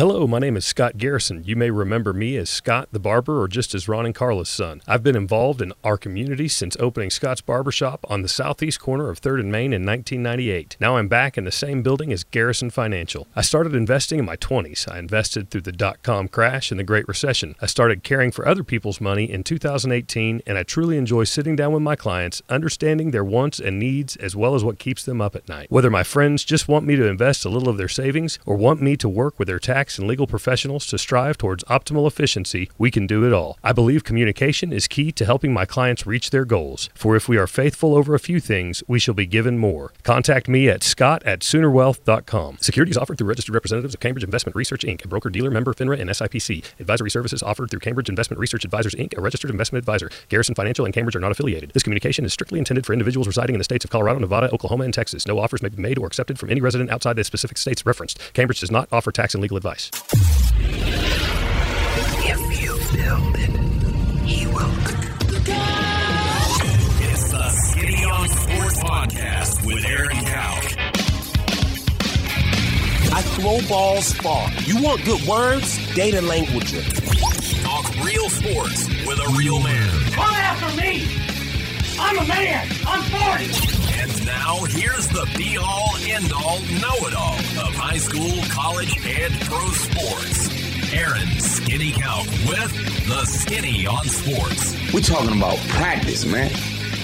[0.00, 1.44] Hello, my name is Scott Garrison.
[1.44, 4.80] You may remember me as Scott the Barber or just as Ron and Carla's son.
[4.88, 9.20] I've been involved in our community since opening Scott's Barbershop on the southeast corner of
[9.20, 10.78] 3rd and Main in 1998.
[10.80, 13.28] Now I'm back in the same building as Garrison Financial.
[13.36, 14.90] I started investing in my 20s.
[14.90, 17.54] I invested through the dot com crash and the Great Recession.
[17.60, 21.74] I started caring for other people's money in 2018, and I truly enjoy sitting down
[21.74, 25.36] with my clients, understanding their wants and needs as well as what keeps them up
[25.36, 25.70] at night.
[25.70, 28.80] Whether my friends just want me to invest a little of their savings or want
[28.80, 32.90] me to work with their tax and legal professionals to strive towards optimal efficiency, we
[32.90, 33.58] can do it all.
[33.62, 36.88] I believe communication is key to helping my clients reach their goals.
[36.94, 39.92] For if we are faithful over a few things, we shall be given more.
[40.02, 42.58] Contact me at scott at soonerwealth.com.
[42.60, 46.00] Securities offered through registered representatives of Cambridge Investment Research Inc., a broker dealer member FINRA
[46.00, 46.64] and SIPC.
[46.78, 50.10] Advisory services offered through Cambridge Investment Research Advisors Inc., a registered investment advisor.
[50.28, 51.70] Garrison Financial and Cambridge are not affiliated.
[51.72, 54.84] This communication is strictly intended for individuals residing in the states of Colorado, Nevada, Oklahoma,
[54.84, 55.26] and Texas.
[55.26, 58.18] No offers may be made or accepted from any resident outside the specific states referenced.
[58.34, 59.79] Cambridge does not offer tax and legal advice.
[62.22, 63.50] If you build it,
[64.26, 64.70] he will.
[67.02, 70.60] It's the Skinny on Sports Podcast with Aaron Cow.
[73.12, 74.50] I throw balls far.
[74.64, 75.78] You want good words?
[75.94, 76.72] Data language.
[77.62, 79.88] Talk real sports with a real man.
[80.12, 81.29] Come after me!
[82.02, 82.66] I'm a man!
[82.86, 84.00] I'm 40!
[84.00, 88.96] And now here's the be all, end all, know it all of high school, college,
[89.06, 90.92] and pro sports.
[90.94, 92.72] Aaron Skinny Cow with
[93.06, 94.74] the Skinny on Sports.
[94.94, 96.50] We're talking about practice, man.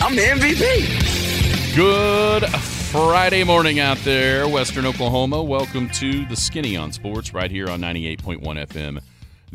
[0.00, 1.76] I'm the MVP.
[1.76, 5.42] Good Friday morning out there, Western Oklahoma.
[5.42, 9.00] Welcome to the Skinny on Sports right here on 98.1 FM.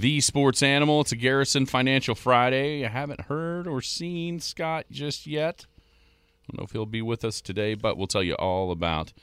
[0.01, 1.01] The Sports Animal.
[1.01, 2.83] It's a Garrison Financial Friday.
[2.83, 5.67] I haven't heard or seen Scott just yet.
[5.69, 9.13] I don't know if he'll be with us today, but we'll tell you all about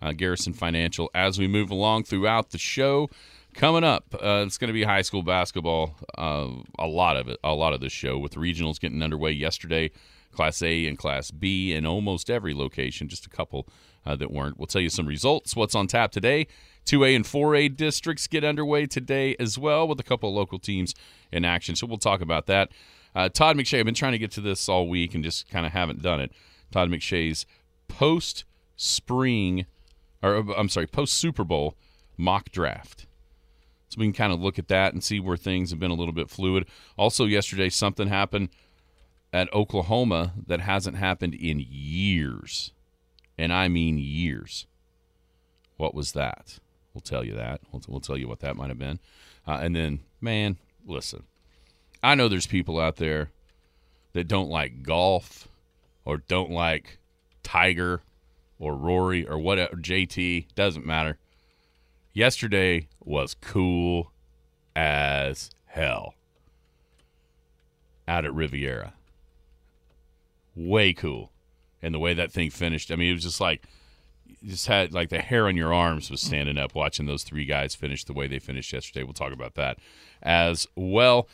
[0.00, 3.10] uh, Garrison Financial as we move along throughout the show.
[3.54, 5.96] Coming up, uh, it's going to be high school basketball.
[6.16, 9.90] Uh, a lot of it, a lot of this show, with regionals getting underway yesterday.
[10.30, 13.66] Class A and Class B in almost every location, just a couple
[14.06, 14.56] uh, that weren't.
[14.56, 16.46] We'll tell you some results, what's on tap today.
[16.88, 20.94] 2A and 4A districts get underway today as well, with a couple of local teams
[21.30, 21.76] in action.
[21.76, 22.70] So we'll talk about that.
[23.14, 25.66] Uh, Todd McShay, I've been trying to get to this all week and just kind
[25.66, 26.32] of haven't done it.
[26.70, 27.44] Todd McShay's
[27.88, 28.44] post
[28.76, 29.66] spring,
[30.22, 31.76] or I'm sorry, post Super Bowl
[32.16, 33.06] mock draft.
[33.90, 35.94] So we can kind of look at that and see where things have been a
[35.94, 36.66] little bit fluid.
[36.96, 38.48] Also, yesterday, something happened
[39.30, 42.72] at Oklahoma that hasn't happened in years.
[43.36, 44.66] And I mean years.
[45.76, 46.58] What was that?
[46.98, 47.60] We'll tell you that.
[47.70, 48.98] We'll, we'll tell you what that might have been.
[49.46, 51.22] Uh, and then, man, listen,
[52.02, 53.30] I know there's people out there
[54.14, 55.46] that don't like golf
[56.04, 56.98] or don't like
[57.44, 58.02] Tiger
[58.58, 61.18] or Rory or whatever, JT, doesn't matter.
[62.14, 64.10] Yesterday was cool
[64.74, 66.14] as hell
[68.08, 68.94] out at Riviera.
[70.56, 71.30] Way cool.
[71.80, 73.62] And the way that thing finished, I mean, it was just like,
[74.44, 77.74] just had like the hair on your arms was standing up watching those three guys
[77.74, 79.02] finish the way they finished yesterday.
[79.02, 79.78] We'll talk about that
[80.22, 81.28] as well.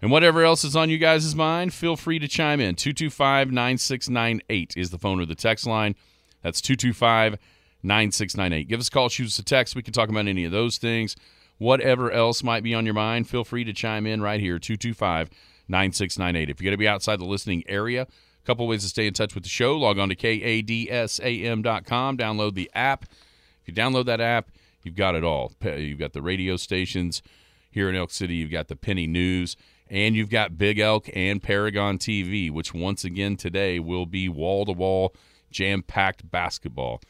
[0.00, 2.74] And whatever else is on you guys' mind, feel free to chime in.
[2.74, 5.94] 225 9698 is the phone or the text line.
[6.42, 7.38] That's 225
[7.82, 8.68] 9698.
[8.68, 9.76] Give us a call, shoot us a text.
[9.76, 11.16] We can talk about any of those things.
[11.58, 15.30] Whatever else might be on your mind, feel free to chime in right here, 225
[15.68, 16.50] 9698.
[16.50, 18.08] If you're going to be outside the listening area,
[18.42, 19.76] a couple ways to stay in touch with the show.
[19.76, 23.04] Log on to kadsam.com, download the app.
[23.04, 24.50] If you download that app,
[24.82, 25.52] you've got it all.
[25.62, 27.22] You've got the radio stations
[27.70, 29.56] here in Elk City, you've got the Penny News,
[29.88, 34.66] and you've got Big Elk and Paragon TV, which once again today will be wall
[34.66, 35.14] to wall,
[35.50, 37.00] jam packed basketball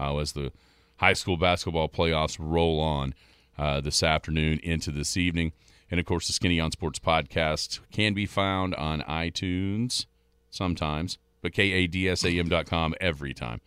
[0.00, 0.52] uh, as the
[0.96, 3.14] high school basketball playoffs roll on
[3.58, 5.52] uh, this afternoon into this evening.
[5.90, 10.06] And of course, the Skinny on Sports podcast can be found on iTunes
[10.50, 13.60] sometimes, but kadsam.com every time.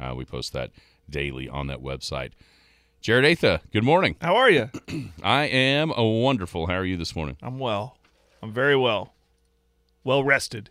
[0.00, 0.70] Uh, we post that
[1.10, 2.30] daily on that website.
[3.00, 4.16] Jared Atha, good morning.
[4.20, 4.70] How are you?
[5.22, 6.66] I am a wonderful.
[6.66, 7.36] How are you this morning?
[7.42, 7.96] I'm well.
[8.42, 9.12] I'm very well.
[10.04, 10.70] Well rested.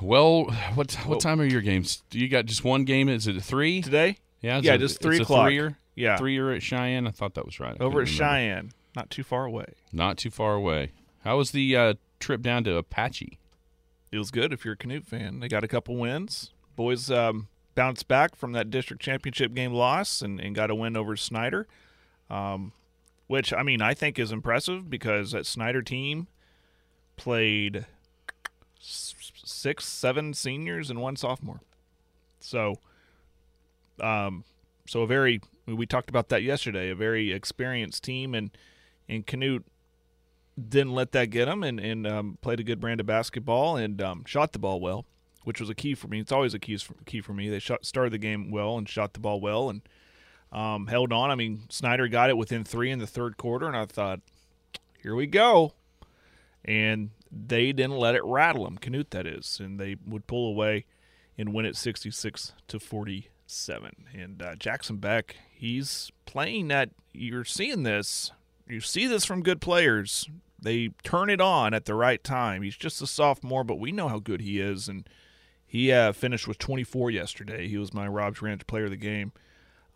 [0.00, 0.44] Well,
[0.74, 2.02] what what time are your games?
[2.10, 3.08] Do you got just one game?
[3.08, 4.18] Is it a three Today?
[4.40, 5.46] Yeah, Yeah, it- just three a o'clock.
[5.46, 5.78] three-er?
[5.94, 6.16] Yeah.
[6.16, 7.06] three-er at Cheyenne.
[7.06, 7.76] I thought that was right.
[7.78, 8.24] I Over at remember.
[8.24, 8.72] Cheyenne.
[8.96, 9.66] Not too far away.
[9.92, 10.90] Not too far away.
[11.22, 13.38] How was the uh, trip down to Apache?
[14.12, 15.40] It was good if you're a Canute fan.
[15.40, 16.52] They got a couple wins.
[16.76, 20.96] Boys um, bounced back from that district championship game loss and, and got a win
[20.96, 21.66] over Snyder,
[22.28, 22.72] um,
[23.26, 26.28] which, I mean, I think is impressive because that Snyder team
[27.16, 27.86] played
[28.78, 31.62] six, seven seniors and one sophomore.
[32.40, 32.74] So,
[34.00, 34.44] um,
[34.86, 36.90] so a very We talked about that yesterday.
[36.90, 38.50] A very experienced team, and
[39.08, 39.64] and Canute
[40.56, 44.00] didn't let that get him, and and um, played a good brand of basketball and
[44.02, 45.04] um, shot the ball well,
[45.44, 46.20] which was a key for me.
[46.20, 47.48] It's always a key for, key for me.
[47.48, 49.82] They shot, started the game well and shot the ball well and
[50.52, 51.30] um, held on.
[51.30, 54.20] I mean, Snyder got it within three in the third quarter, and I thought,
[55.02, 55.72] here we go.
[56.64, 60.84] And they didn't let it rattle them, Canute that is, and they would pull away
[61.36, 64.06] and win it 66 to 47.
[64.14, 66.90] And uh, Jackson Beck, he's playing that.
[67.12, 68.30] You're seeing this.
[68.72, 70.28] You see this from good players.
[70.58, 72.62] They turn it on at the right time.
[72.62, 75.06] He's just a sophomore, but we know how good he is, and
[75.66, 77.68] he uh, finished with 24 yesterday.
[77.68, 79.32] He was my Rob's Ranch Player of the Game.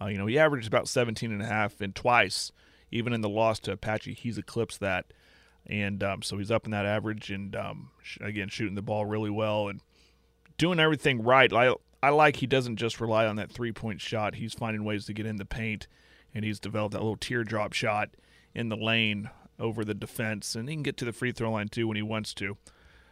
[0.00, 2.52] Uh, you know, he averaged about 17 and a half, and twice,
[2.90, 5.06] even in the loss to Apache, he's eclipsed that.
[5.64, 9.06] And um, so he's up in that average, and um, sh- again, shooting the ball
[9.06, 9.80] really well and
[10.58, 11.50] doing everything right.
[11.50, 14.34] I, I like he doesn't just rely on that three point shot.
[14.34, 15.86] He's finding ways to get in the paint,
[16.34, 18.10] and he's developed that little teardrop shot
[18.56, 19.28] in the lane
[19.60, 22.02] over the defense, and he can get to the free throw line too when he
[22.02, 22.56] wants to.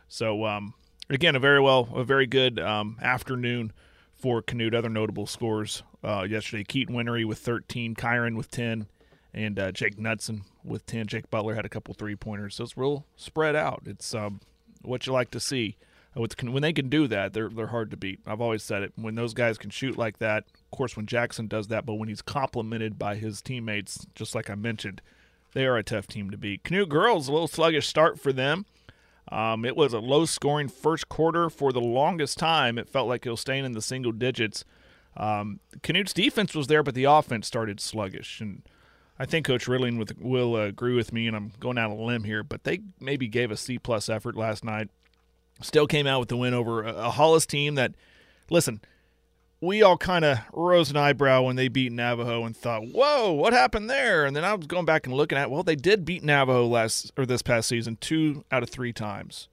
[0.09, 0.75] So um,
[1.09, 3.73] again, a very well, a very good um, afternoon
[4.15, 4.75] for Canute.
[4.75, 8.87] Other notable scores uh, yesterday: Keaton Winery with 13, Kyron with 10,
[9.35, 11.07] and uh, Jake Knudson with 10.
[11.07, 13.83] Jake Butler had a couple three pointers, so it's real spread out.
[13.87, 14.41] It's um,
[14.83, 15.77] what you like to see.
[16.17, 18.21] When they can do that, they're they're hard to beat.
[18.25, 18.93] I've always said it.
[18.95, 22.09] When those guys can shoot like that, of course, when Jackson does that, but when
[22.09, 25.03] he's complimented by his teammates, just like I mentioned,
[25.55, 26.65] they are a tough team to beat.
[26.65, 28.67] Canute girls, a little sluggish start for them.
[29.33, 32.77] Um, it was a low scoring first quarter for the longest time.
[32.77, 34.65] It felt like it was staying in the single digits.
[35.17, 38.41] Um, Canute's defense was there, but the offense started sluggish.
[38.41, 38.63] And
[39.19, 41.97] I think Coach Ridling with, will uh, agree with me, and I'm going out on
[41.97, 44.91] a limb here, but they maybe gave a C plus effort last night.
[45.63, 47.95] Still came out with the win over a, a Hollis team that,
[48.51, 48.81] listen,
[49.65, 53.53] we all kind of rose an eyebrow when they beat Navajo and thought, "Whoa, what
[53.53, 56.23] happened there?" And then I was going back and looking at, well, they did beat
[56.23, 59.49] Navajo last or this past season two out of three times.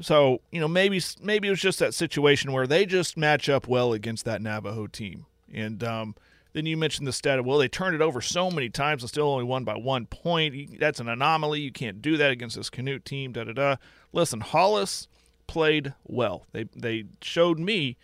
[0.00, 3.68] So you know, maybe maybe it was just that situation where they just match up
[3.68, 5.26] well against that Navajo team.
[5.52, 6.16] And um,
[6.52, 9.10] then you mentioned the stat of well, they turned it over so many times and
[9.10, 10.80] still only won by one point.
[10.80, 11.60] That's an anomaly.
[11.60, 13.32] You can't do that against this Canute team.
[13.32, 13.76] Da da da.
[14.12, 15.06] Listen, Hollis
[15.46, 16.46] played well.
[16.52, 17.96] They they showed me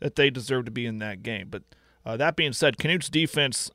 [0.00, 1.48] that they deserve to be in that game.
[1.50, 1.62] But
[2.04, 3.70] uh, that being said, Canute's defense,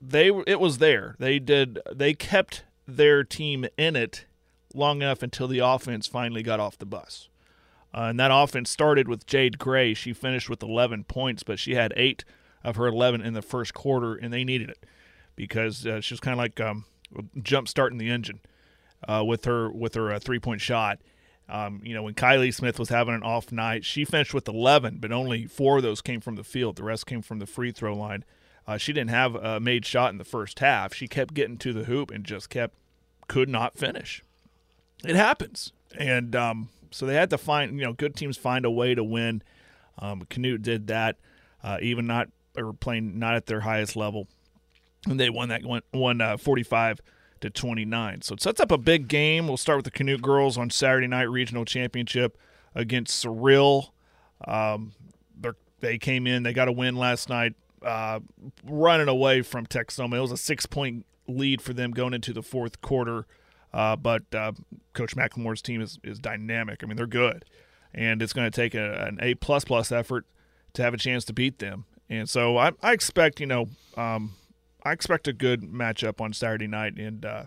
[0.00, 1.16] they it was there.
[1.18, 4.24] They did they kept their team in it
[4.74, 7.28] long enough until the offense finally got off the bus.
[7.94, 9.94] Uh, and that offense started with Jade Gray.
[9.94, 12.24] She finished with 11 points, but she had eight
[12.62, 14.84] of her 11 in the first quarter, and they needed it
[15.34, 16.84] because uh, she was kind of like um,
[17.42, 18.40] jump starting the engine
[19.08, 20.98] uh, with her with her uh, three point shot.
[21.48, 24.98] Um, you know, when Kylie Smith was having an off night, she finished with 11,
[25.00, 26.76] but only four of those came from the field.
[26.76, 28.24] The rest came from the free throw line.
[28.66, 30.92] Uh, she didn't have a made shot in the first half.
[30.92, 32.74] She kept getting to the hoop and just kept
[33.28, 34.24] could not finish.
[35.04, 37.78] It happens, and um, so they had to find.
[37.78, 39.42] You know, good teams find a way to win.
[39.98, 41.16] Um, Canute did that,
[41.62, 44.26] uh, even not or playing not at their highest level,
[45.06, 47.00] and they won that one, won uh, 45
[47.46, 48.22] to 29.
[48.22, 49.48] So it sets up a big game.
[49.48, 52.38] We'll start with the Canute girls on Saturday night regional championship
[52.74, 53.94] against Cyril.
[54.46, 54.92] Um,
[55.80, 58.20] they came in, they got a win last night, uh,
[58.64, 60.16] running away from Texhoma.
[60.16, 63.26] It was a six point lead for them going into the fourth quarter.
[63.72, 64.52] Uh, but uh,
[64.94, 66.82] Coach McLemore's team is, is dynamic.
[66.82, 67.44] I mean, they're good,
[67.94, 70.24] and it's going to take a, an A plus plus effort
[70.74, 71.84] to have a chance to beat them.
[72.08, 74.34] And so I, I expect, you know, um,
[74.86, 77.44] I expect a good matchup on Saturday night and uh,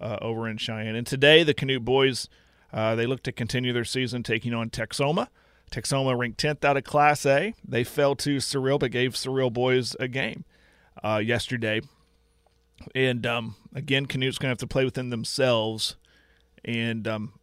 [0.00, 0.96] uh, over in Cheyenne.
[0.96, 2.28] And today, the Canute boys
[2.72, 5.28] uh, they look to continue their season taking on Texhoma.
[5.70, 7.54] Texhoma ranked 10th out of Class A.
[7.66, 10.44] They fell to Cyril, but gave Cyril boys a game
[11.02, 11.80] uh, yesterday.
[12.92, 15.96] And um, again, Canute's going to have to play within themselves
[16.64, 17.34] and um,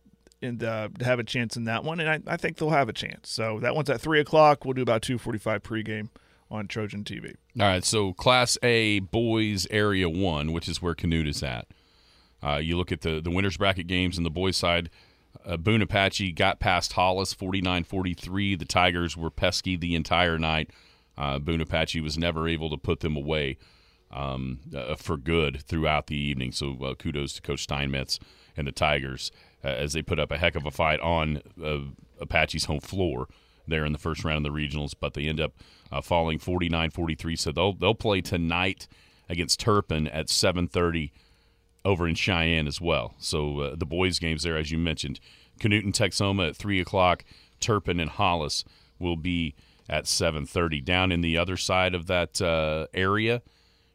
[0.42, 2.02] and uh, have a chance in that one.
[2.02, 3.30] And I, I think they'll have a chance.
[3.30, 4.66] So that one's at three o'clock.
[4.66, 6.10] We'll do about 2:45 pregame
[6.52, 7.36] on Trojan TV.
[7.60, 11.68] All right, so Class A boys area one, which is where Canute is at.
[12.44, 14.90] Uh, you look at the the winners bracket games and the boys side.
[15.46, 18.60] Uh, Boone Apache got past Hollis 49-43.
[18.60, 20.70] The Tigers were pesky the entire night.
[21.18, 23.58] Uh, Boone Apache was never able to put them away
[24.12, 26.52] um, uh, for good throughout the evening.
[26.52, 28.20] So uh, kudos to Coach Steinmetz
[28.58, 29.32] and the Tigers
[29.64, 31.80] uh, as they put up a heck of a fight on uh,
[32.20, 33.28] Apache's home floor
[33.68, 35.54] there in the first round of the regionals, but they end up
[35.92, 37.38] uh, falling 49-43.
[37.38, 38.88] So they'll they'll play tonight
[39.30, 41.12] against Turpin at 7:30
[41.84, 43.16] over in Cheyenne as well.
[43.18, 45.20] So uh, the boys' games there, as you mentioned,
[45.60, 47.24] Canute and Texhoma at three o'clock.
[47.60, 48.64] Turpin and Hollis
[49.00, 49.56] will be
[49.90, 50.84] at 7:30.
[50.84, 53.42] Down in the other side of that uh, area,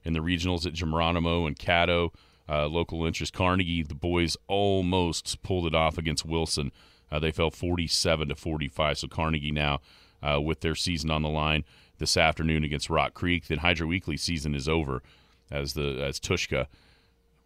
[0.07, 2.11] in the regionals at Geronimo and Caddo.
[2.49, 6.71] Uh, local interest Carnegie, the boys almost pulled it off against Wilson.
[7.11, 8.99] Uh, they fell 47 to 45.
[8.99, 9.81] So Carnegie now
[10.23, 11.65] uh, with their season on the line
[11.99, 13.47] this afternoon against Rock Creek.
[13.47, 15.03] Then Hydro Eakly season is over
[15.51, 16.67] as the as Tushka,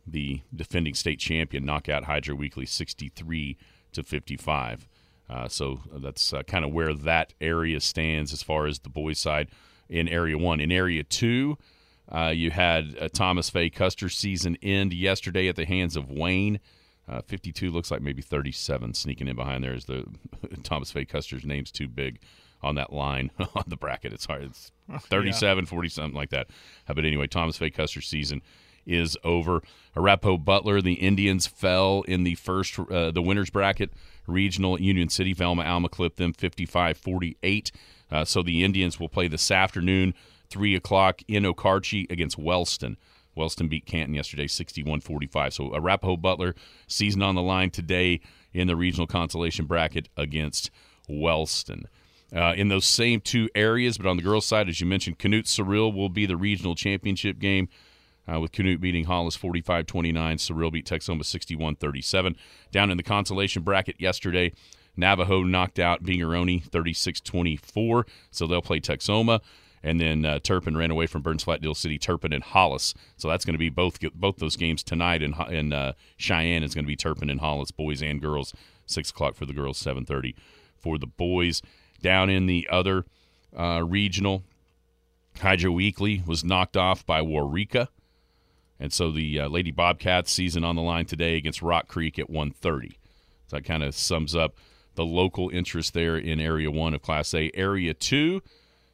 [0.07, 3.57] the defending state champion, knock out Hydro Eakly 63
[3.93, 4.89] to 55.
[5.29, 9.19] Uh, so that's uh, kind of where that area stands as far as the boys'
[9.19, 9.49] side
[9.89, 10.61] in Area One.
[10.61, 11.57] In Area Two,
[12.11, 16.59] uh, you had uh, Thomas Fay Custer season end yesterday at the hands of Wayne.
[17.09, 19.75] Uh, 52 looks like maybe 37 sneaking in behind there.
[19.75, 20.05] Is the
[20.63, 22.21] Thomas Fay Custer's name's too big
[22.63, 24.13] on that line on the bracket.
[24.13, 24.43] It's hard.
[24.45, 24.73] It's
[25.09, 26.49] 37, 40 something like that.
[26.87, 28.43] But anyway, Thomas Fay Custer's season
[28.87, 29.63] is over.
[29.97, 33.93] Arapaho Butler, the Indians fell in the first uh, the winners bracket
[34.27, 35.33] regional at Union City.
[35.33, 37.71] Velma Alma clipped them 55-48.
[38.11, 40.15] Uh, so the Indians will play this afternoon,
[40.49, 42.97] three o'clock in Okarche against Wellston.
[43.35, 45.53] Wellston beat Canton yesterday, 61-45.
[45.53, 46.55] So Arapaho Butler
[46.89, 48.21] season on the line today
[48.53, 50.71] in the regional consolation bracket against
[51.09, 51.87] Wellston.
[52.35, 55.49] Uh, in those same two areas, but on the girls' side, as you mentioned, Canute
[55.49, 57.69] Cyril will be the regional championship game.
[58.31, 60.39] Uh, with Canute beating Hollis 45 29.
[60.39, 62.37] Cyril beat Texhoma 61 37.
[62.71, 64.53] Down in the consolation bracket yesterday,
[64.97, 68.07] Navajo knocked out Binger-Oney 36 24.
[68.31, 69.41] So they'll play Texhoma.
[69.83, 72.95] And then uh, Turpin ran away from Burns Flat Dill City, Turpin and Hollis.
[73.17, 75.23] So that's going to be both both those games tonight.
[75.23, 78.53] In, in uh, Cheyenne is going to be Turpin and Hollis, boys and girls.
[78.87, 80.35] 6 o'clock for the girls, 7.30
[80.77, 81.63] for the boys.
[82.03, 83.05] Down in the other
[83.57, 84.43] uh, regional,
[85.39, 87.89] Hydro Eakly was knocked off by Waurika.
[88.79, 92.31] And so the uh, Lady Bobcats season on the line today against Rock Creek at
[92.31, 92.97] 1:30.
[93.47, 94.57] So that kind of sums up
[94.95, 97.51] the local interest there in Area 1 of Class A.
[97.55, 98.43] Area 2,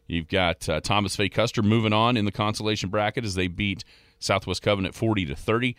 [0.06, 3.82] you've got uh, Thomas Fay Custer moving on in the consolation bracket as they beat
[4.18, 5.76] Southwest Covenant 40 to 30.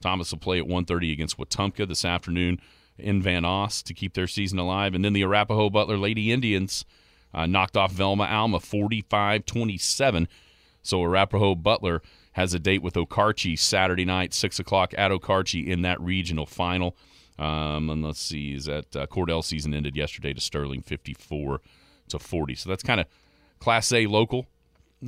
[0.00, 2.60] Thomas will play at 1:30 against Wetumka this afternoon
[3.00, 4.94] in Vanoss to keep their season alive.
[4.94, 6.84] And then the Arapaho Butler Lady Indians
[7.32, 10.26] uh, knocked off Velma Alma 45-27.
[10.82, 12.02] So Arapaho Butler
[12.32, 16.96] has a date with Okarche Saturday night, 6 o'clock at Okarche in that regional final.
[17.38, 21.60] Um, and let's see, is that uh, Cordell season ended yesterday to Sterling 54
[22.08, 22.54] to 40.
[22.54, 23.06] So that's kind of
[23.58, 24.46] Class A local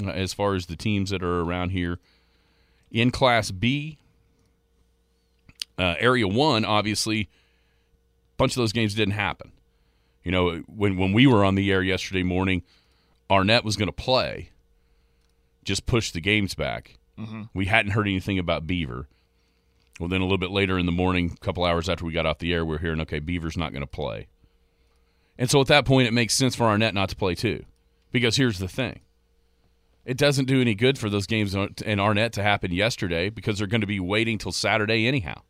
[0.05, 1.99] uh, as far as the teams that are around here.
[2.91, 3.99] In Class B,
[5.79, 7.29] uh, Area 1, obviously,
[8.43, 9.53] bunch of those games didn't happen.
[10.25, 12.65] You know, when, when we were on the air yesterday morning,
[13.31, 14.51] Arnett was going to play,
[15.63, 16.99] just push the games back.
[17.17, 17.43] Mm-hmm.
[17.55, 19.07] We hadn't heard anything about Beaver.
[20.01, 22.27] Well, then a little bit later in the morning, a couple hours after we got
[22.27, 24.27] off the air, we're hearing, okay, Beaver's not going to play.
[25.39, 27.65] And so at that point, it makes sense for Arnett not to play too.
[28.11, 29.01] Because here's the thing
[30.05, 33.69] it doesn't do any good for those games in Arnett to happen yesterday because they're
[33.69, 35.43] going to be waiting till Saturday anyhow.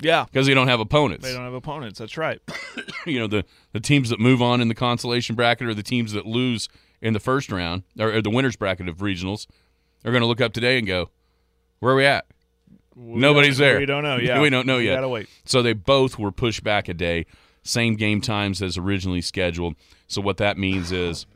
[0.00, 0.24] Yeah.
[0.24, 1.24] Because they don't have opponents.
[1.24, 1.98] They don't have opponents.
[1.98, 2.40] That's right.
[3.06, 6.12] you know, the, the teams that move on in the consolation bracket are the teams
[6.12, 6.68] that lose
[7.02, 9.46] in the first round, or, or the winner's bracket of regionals
[10.02, 11.10] they're going to look up today and go,
[11.80, 12.26] "Where are we at?"
[12.94, 13.78] We Nobody's there.
[13.78, 14.16] We don't know.
[14.20, 14.96] Yeah, we don't know We yet.
[14.96, 15.28] Gotta wait.
[15.44, 17.26] So they both were pushed back a day,
[17.62, 19.74] same game times as originally scheduled.
[20.06, 21.26] So what that means is,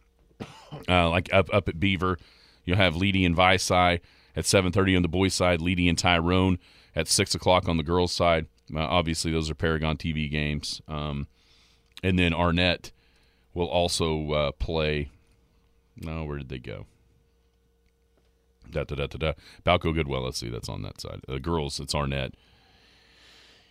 [0.88, 2.18] uh, like up up at Beaver,
[2.64, 4.00] you'll have Leedey and Vici
[4.36, 6.58] at seven thirty on the boys' side, Leedey and Tyrone
[6.96, 8.46] at six o'clock on the girls' side.
[8.74, 11.26] Uh, obviously, those are Paragon TV games, um,
[12.02, 12.92] and then Arnett
[13.52, 15.10] will also uh, play.
[15.96, 16.86] No, where did they go?
[18.70, 19.32] Da da da da da.
[19.64, 20.22] Balko Goodwell.
[20.22, 21.20] Let's see, that's on that side.
[21.28, 22.34] Uh, girls, it's Arnett.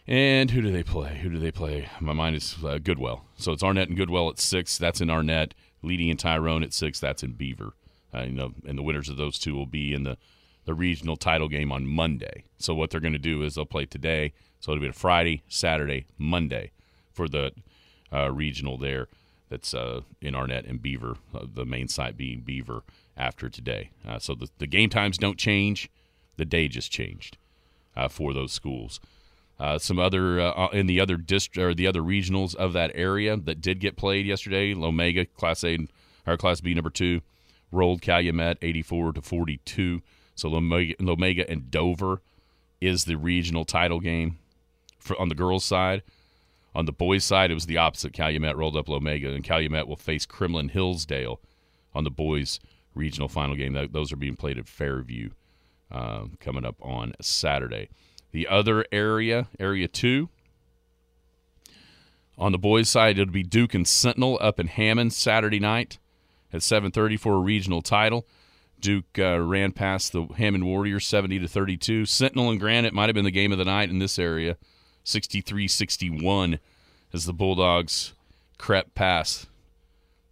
[0.06, 1.20] And who do they play?
[1.20, 1.90] Who do they play?
[2.02, 3.26] My mind is uh, Goodwell.
[3.38, 4.78] So it's Arnett and Goodwell at six.
[4.78, 5.54] That's in Arnett.
[5.82, 7.00] Leading in Tyrone at six.
[7.00, 7.74] That's in Beaver.
[8.14, 10.18] Uh, you know, and the winners of those two will be in the
[10.66, 12.46] the regional title game on Monday.
[12.58, 14.34] So what they're going to do is they'll play today.
[14.64, 16.72] So it'll be a Friday, Saturday, Monday
[17.12, 17.52] for the
[18.14, 19.10] uh, regional there.
[19.50, 21.18] That's uh, in Arnett and Beaver.
[21.36, 22.84] Uh, the main site being Beaver
[23.18, 23.90] after today.
[24.08, 25.90] Uh, so the, the game times don't change.
[26.38, 27.36] The day just changed
[27.94, 29.02] uh, for those schools.
[29.60, 30.40] Uh, some other
[30.72, 34.26] in the other dist- or the other regionals of that area that did get played
[34.26, 34.74] yesterday.
[34.74, 35.78] Lomega Class A
[36.26, 37.20] or Class B number two
[37.70, 40.02] rolled Calumet eighty four to forty two.
[40.36, 42.22] So Lomega, Lomega and Dover
[42.80, 44.40] is the regional title game
[45.04, 46.04] for on the girls' side.
[46.76, 48.14] On the boys' side, it was the opposite.
[48.14, 51.40] Calumet rolled up Lomega, and Calumet will face Kremlin Hillsdale
[51.94, 52.60] on the boys'
[52.96, 53.74] regional final game.
[53.74, 55.30] That, those are being played at Fairview
[55.92, 57.90] uh, coming up on Saturday.
[58.32, 60.30] The other area, Area 2,
[62.38, 66.00] on the boys' side, it'll be Duke and Sentinel up in Hammon Saturday night
[66.52, 68.28] at 7.30 for a regional title.
[68.80, 72.06] Duke uh, ran past the Hammon Warriors 70 to 32.
[72.06, 74.58] Sentinel and Granite might have been the game of the night in this area,
[75.06, 76.60] 63-61,
[77.14, 78.14] as the Bulldogs
[78.58, 79.48] crept past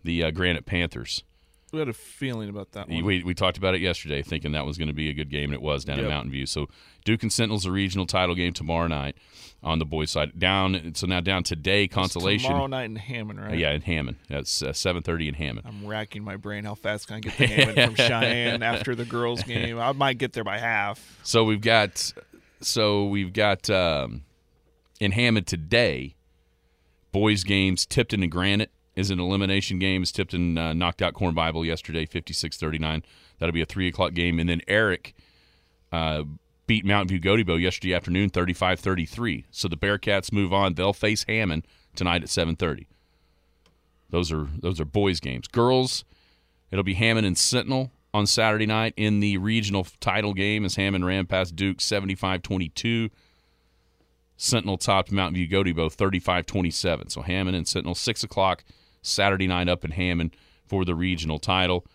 [0.03, 1.23] the uh, Granite Panthers.
[1.71, 3.03] We had a feeling about that one.
[3.05, 5.45] We, we talked about it yesterday, thinking that was going to be a good game,
[5.45, 6.45] and it was down in Mountain View.
[6.45, 6.67] So
[7.05, 9.15] Duke and Sentinels a regional title game tomorrow night
[9.63, 10.37] on the boys' side.
[10.37, 12.49] Down so now down today consolation.
[12.49, 13.51] Tomorrow night in Hammon, right?
[13.53, 14.17] Uh, yeah, in Hammon.
[14.27, 15.63] That's uh, seven thirty in Hammon.
[15.65, 16.65] I'm racking my brain.
[16.65, 19.79] How fast can I get to Hammon from Cheyenne after the girls' game?
[19.79, 21.19] I might get there by half.
[21.23, 22.11] So we've got
[22.59, 24.23] so we've got um,
[25.01, 26.15] in Hammon today.
[27.11, 27.85] Boys games.
[27.85, 30.03] Tipton and Granite is an elimination game.
[30.03, 33.03] As Tipton uh, knocked out Corn Bible yesterday, 56-39.
[33.39, 35.15] That'll be a three o'clock game, and then Erick
[35.91, 36.23] uh,
[36.67, 39.45] beat Mountain View Gotebo yesterday afternoon, 35-33.
[39.49, 40.75] So the Bearcats move on.
[40.75, 41.65] They'll face Hammon
[41.95, 42.85] tonight at 7:30.
[44.11, 45.47] Those are those are boys games.
[45.47, 46.05] Girls,
[46.69, 51.03] it'll be Hammon and Sentinel on Saturday night in the regional title game as Hammon
[51.03, 53.09] ran past Duke 75-22.
[54.43, 57.11] Sentinel topped Mountain View Gotebo 35-27.
[57.11, 58.63] So Hammon and Sentinel six o'clock
[59.03, 60.31] Saturday night up in Hammon
[60.65, 61.85] for the regional title.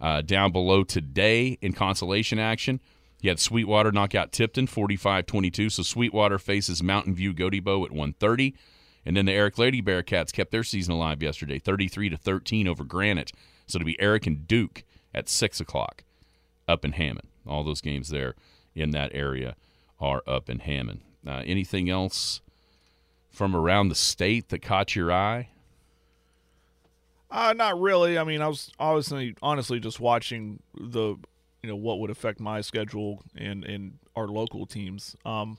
[0.00, 2.80] Uh, down below today in consolation action,
[3.20, 5.70] you had Sweetwater knock out Tipton 45-22.
[5.70, 8.54] So Sweetwater faces Mountain View Gotebo at 1:30.
[9.04, 12.84] And then the Erick Lady Bearcats kept their season alive yesterday, 33 to 13 over
[12.84, 13.32] Granite.
[13.66, 14.84] So to be Erick and Duke
[15.14, 16.04] at six o'clock
[16.66, 17.26] up in Hammon.
[17.46, 18.34] All those games there
[18.74, 19.56] in that area
[20.00, 21.02] are up in Hammon.
[21.26, 22.40] Uh, anything else
[23.30, 25.48] from around the state that caught your eye?
[27.30, 28.18] Uh, not really.
[28.18, 31.16] I mean, I was obviously, honestly, just watching the,
[31.62, 35.16] you know, what would affect my schedule and and our local teams.
[35.24, 35.58] Um,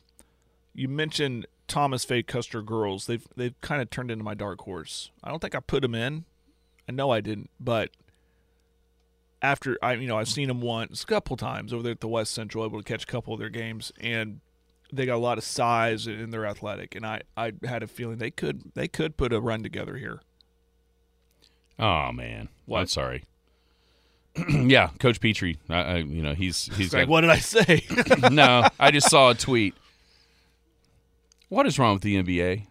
[0.76, 3.08] you mentioned Thomas Fay Custer girls.
[3.08, 5.10] They've they've kind of turned into my dark horse.
[5.24, 6.26] I don't think I put them in.
[6.88, 7.90] I know I didn't, but
[9.42, 12.08] after I, you know, I've seen them once, a couple times over there at the
[12.08, 14.42] West Central, able to catch a couple of their games, and
[14.96, 16.96] they got a lot of size and they're athletic.
[16.96, 20.22] And I, I had a feeling they could they could put a run together here.
[21.80, 22.82] Oh man, What?
[22.82, 23.24] I'm sorry.
[24.50, 25.60] yeah, Coach Petrie.
[25.70, 27.86] I, I, you know, he's he's It's like, what did I say?
[28.32, 29.76] no, I just saw a tweet.
[31.50, 32.66] What is wrong with the NBA?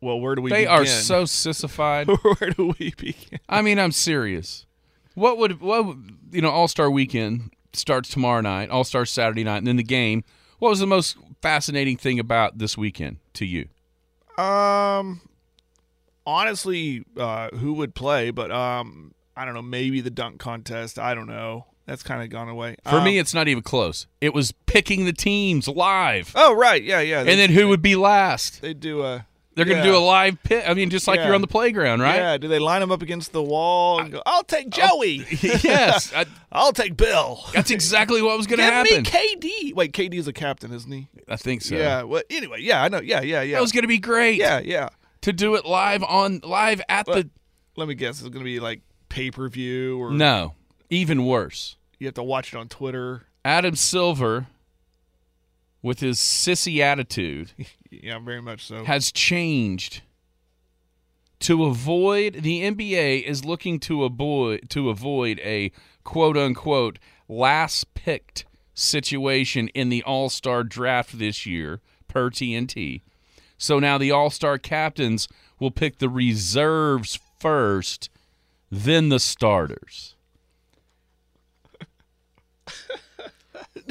[0.00, 0.50] well, where do we?
[0.50, 0.72] they begin?
[0.72, 2.08] are so sissified.
[2.22, 3.38] where do we begin?
[3.48, 4.66] I mean, I'm serious.
[5.14, 5.96] What would what
[6.32, 6.50] you know?
[6.50, 8.70] All Star Weekend starts tomorrow night.
[8.70, 10.24] All Star Saturday night, and then the game.
[10.60, 13.68] What was the most fascinating thing about this weekend to you?
[14.38, 15.20] Um,
[16.26, 18.30] honestly, uh, who would play?
[18.30, 19.62] But um, I don't know.
[19.62, 20.98] Maybe the dunk contest.
[20.98, 21.66] I don't know.
[21.86, 22.76] That's kind of gone away.
[22.84, 24.06] For Um, me, it's not even close.
[24.20, 27.24] It was picking the teams live, oh right, yeah, yeah.
[27.24, 28.62] They, and then who would be last.
[28.62, 29.26] they do a.
[29.60, 29.92] They're going to yeah.
[29.92, 30.64] do a live pit.
[30.66, 31.26] I mean, just like Yeah.
[31.26, 32.16] you're on the playground, right?
[32.16, 34.22] Yeah, do they line them up against the wall and go?
[34.24, 35.26] I'll take Joey.
[35.42, 37.44] yes, I, I'll take Bill.
[37.52, 38.96] that's exactly what was going to happen.
[38.96, 39.74] me KD.
[39.74, 41.08] Wait, KD's a captain, isn't he?
[41.28, 41.76] I think so.
[41.76, 42.04] Yeah.
[42.04, 43.00] Well, anyway, yeah, I know.
[43.00, 43.56] Yeah, yeah, yeah.
[43.56, 44.38] that was going to be great.
[44.38, 44.88] yeah, yeah.
[45.20, 47.28] to do it live on live at the.
[47.76, 48.20] Let me guess.
[48.20, 50.54] It's going to be like pay per view, or No,
[50.88, 51.76] even worse.
[51.98, 53.26] you have to watch it on Twitter.
[53.44, 54.46] Adam Silver,
[55.82, 57.52] with his sissy attitude,
[57.90, 58.84] Yeah, very much so.
[58.84, 60.02] has changed
[61.40, 65.72] to avoid the NBA is looking to avoid to avoid a
[66.04, 66.98] quote unquote
[67.28, 73.02] last picked situation in the All-Star draft this year per TNT.
[73.58, 78.08] So now the All-Star captains will pick the reserves first,
[78.70, 80.14] then the starters.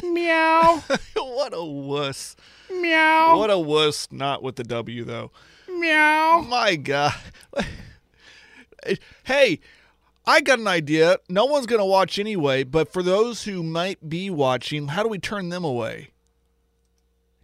[0.03, 0.83] Meow.
[1.15, 2.35] what a wuss.
[2.71, 3.37] Meow.
[3.37, 4.07] What a wuss.
[4.11, 5.31] Not with the W though.
[5.67, 6.45] Meow.
[6.47, 7.13] My God.
[9.23, 9.59] hey,
[10.25, 11.17] I got an idea.
[11.27, 15.09] No one's going to watch anyway, but for those who might be watching, how do
[15.09, 16.11] we turn them away?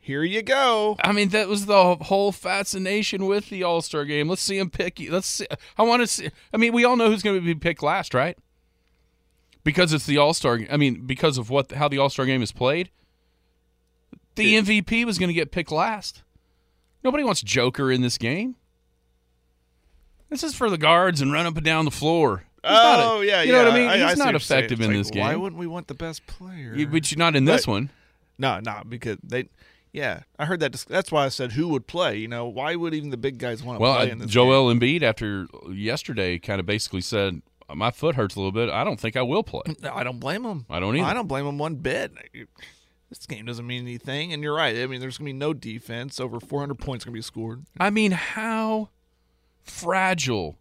[0.05, 0.97] Here you go.
[1.03, 4.29] I mean, that was the whole fascination with the All Star game.
[4.29, 5.01] Let's see him pick.
[5.09, 5.47] Let's see.
[5.79, 6.29] I want to see.
[6.53, 8.37] I mean, we all know who's going to be picked last, right?
[9.65, 10.61] Because it's the All Star.
[10.71, 12.89] I mean, because of what how the All Star game is played.
[14.35, 16.21] The MVP was going to get picked last.
[17.03, 18.55] Nobody wants Joker in this game.
[20.29, 22.43] This is for the guards and run up and down the floor.
[22.63, 23.59] He's not a- oh, yeah, you yeah.
[23.59, 23.89] know what I mean.
[24.07, 24.59] He's see not what you're saying.
[24.63, 25.21] effective in like, this game.
[25.21, 26.73] Why wouldn't we want the best player?
[26.75, 27.89] You- but you're not in this But- one.
[28.37, 29.47] No, no, because they.
[29.93, 30.73] Yeah, I heard that.
[30.89, 32.17] That's why I said who would play.
[32.17, 34.29] You know, why would even the big guys want to Well, play uh, in this?
[34.29, 37.41] Joel Embiid after yesterday kind of basically said,
[37.73, 38.69] "My foot hurts a little bit.
[38.69, 40.65] I don't think I will play." No, I don't blame him.
[40.69, 41.05] I don't either.
[41.05, 42.11] I don't blame him one bit.
[43.09, 44.75] This game doesn't mean anything, and you're right.
[44.77, 46.19] I mean, there's gonna be no defense.
[46.19, 47.63] Over 400 points gonna be scored.
[47.79, 48.89] I mean, how
[49.63, 50.57] fragile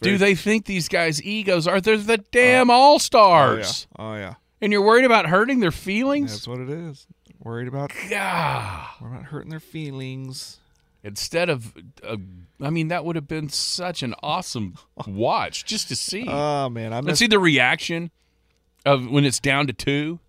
[0.00, 1.80] Do they think these guys' egos are?
[1.80, 3.86] They're the damn all stars.
[3.98, 4.14] Oh yeah.
[4.14, 4.34] Oh yeah.
[4.62, 6.32] And you're worried about hurting their feelings?
[6.32, 7.06] That's what it is.
[7.42, 8.86] Worried about Yeah.
[9.00, 10.58] we're not hurting their feelings.
[11.04, 12.16] Instead of, uh,
[12.60, 16.24] I mean, that would have been such an awesome watch just to see.
[16.28, 18.10] Oh man, I and see the reaction
[18.84, 20.20] of when it's down to two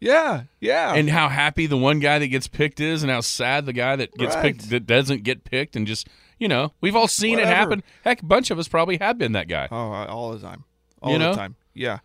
[0.00, 0.94] Yeah, yeah.
[0.94, 3.96] and how happy the one guy that gets picked is and how sad the guy
[3.96, 4.42] that gets Right.
[4.42, 6.06] picked that doesn't get picked and just,
[6.38, 7.82] you know, we've all seen it happen.
[8.04, 9.68] Heck, a bunch of us probably have been that guy.
[9.70, 10.64] oh, all the time.
[11.02, 11.34] All You the know?
[11.34, 11.56] time.
[11.72, 11.98] Yeah.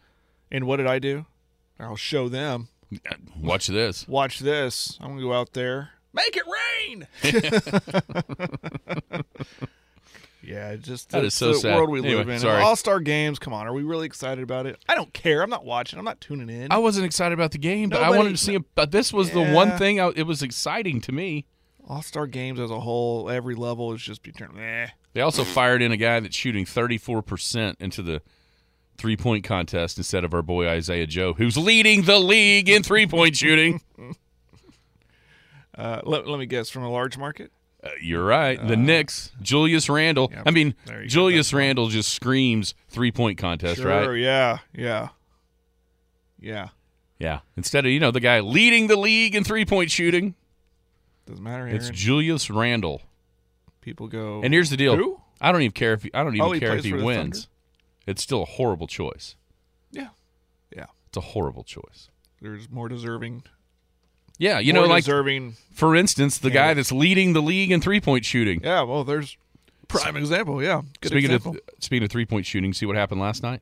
[0.52, 1.26] And what did I do?
[1.80, 2.70] I'll show them.
[3.40, 4.08] Watch this.
[4.08, 4.98] Watch this.
[5.00, 5.92] I'm gonna go out there.
[6.14, 6.44] Make it
[6.84, 7.08] rain.
[10.44, 11.76] yeah, it just That it's is so the sad.
[11.76, 12.40] world we Anyway, live in.
[12.40, 12.62] sorry.
[12.64, 13.40] All Star games.
[13.40, 14.78] Come on, are we really excited about it?
[14.88, 15.42] I don't care.
[15.44, 16.00] I'm not watching.
[16.00, 16.72] I'm not tuning in.
[16.72, 18.66] I wasn't excited about the game, but I wanted to see him.
[18.76, 21.46] But this was the one thing I, it was exciting to me.
[21.88, 24.58] All Star games as a whole, every level is just be turned.
[24.60, 24.88] Eh.
[25.14, 28.22] They also fired in a guy that's shooting 34% into the
[28.98, 33.08] three point contest instead of our boy Isaiah Joe, who's leading the league in three
[33.08, 33.82] point shooting.
[35.80, 37.52] Uh, let, let me guess from a large market.
[37.82, 38.68] Uh, you're right.
[38.68, 40.30] The Knicks, Julius Randle.
[40.34, 40.44] Yep.
[40.46, 41.08] I mean, There you go.
[41.10, 43.88] Julius Randle just screams three point contest, Sure.
[43.90, 44.20] right?
[44.20, 44.58] Yeah.
[44.76, 45.10] Yeah.
[46.40, 46.70] Yeah.
[47.18, 47.40] Yeah.
[47.56, 50.36] Instead of, you know, the guy leading the league in three point shooting,
[51.26, 51.68] Doesn't matter.
[51.68, 53.02] it's Julius Randle.
[53.82, 54.42] People go.
[54.44, 54.98] And here's the deal.
[54.98, 55.22] Who?
[55.40, 57.48] I don't even care if he, I don't even Oh, care if he wins.
[58.06, 59.36] It's still a horrible choice.
[59.92, 60.10] Yeah.
[60.76, 60.88] Yeah.
[61.08, 62.10] It's a horrible choice.
[62.42, 63.44] There's more deserving.
[64.40, 65.58] Yeah, you more know, like deserving.
[65.74, 68.62] for instance, the guy that's leading the league in three point shooting.
[68.64, 68.82] Yeah.
[68.84, 69.38] Well, there's
[69.88, 70.64] prime example.
[70.64, 70.82] Yeah.
[71.02, 71.52] Good speaking example.
[71.52, 73.62] of speaking of three point shooting, see what happened last night?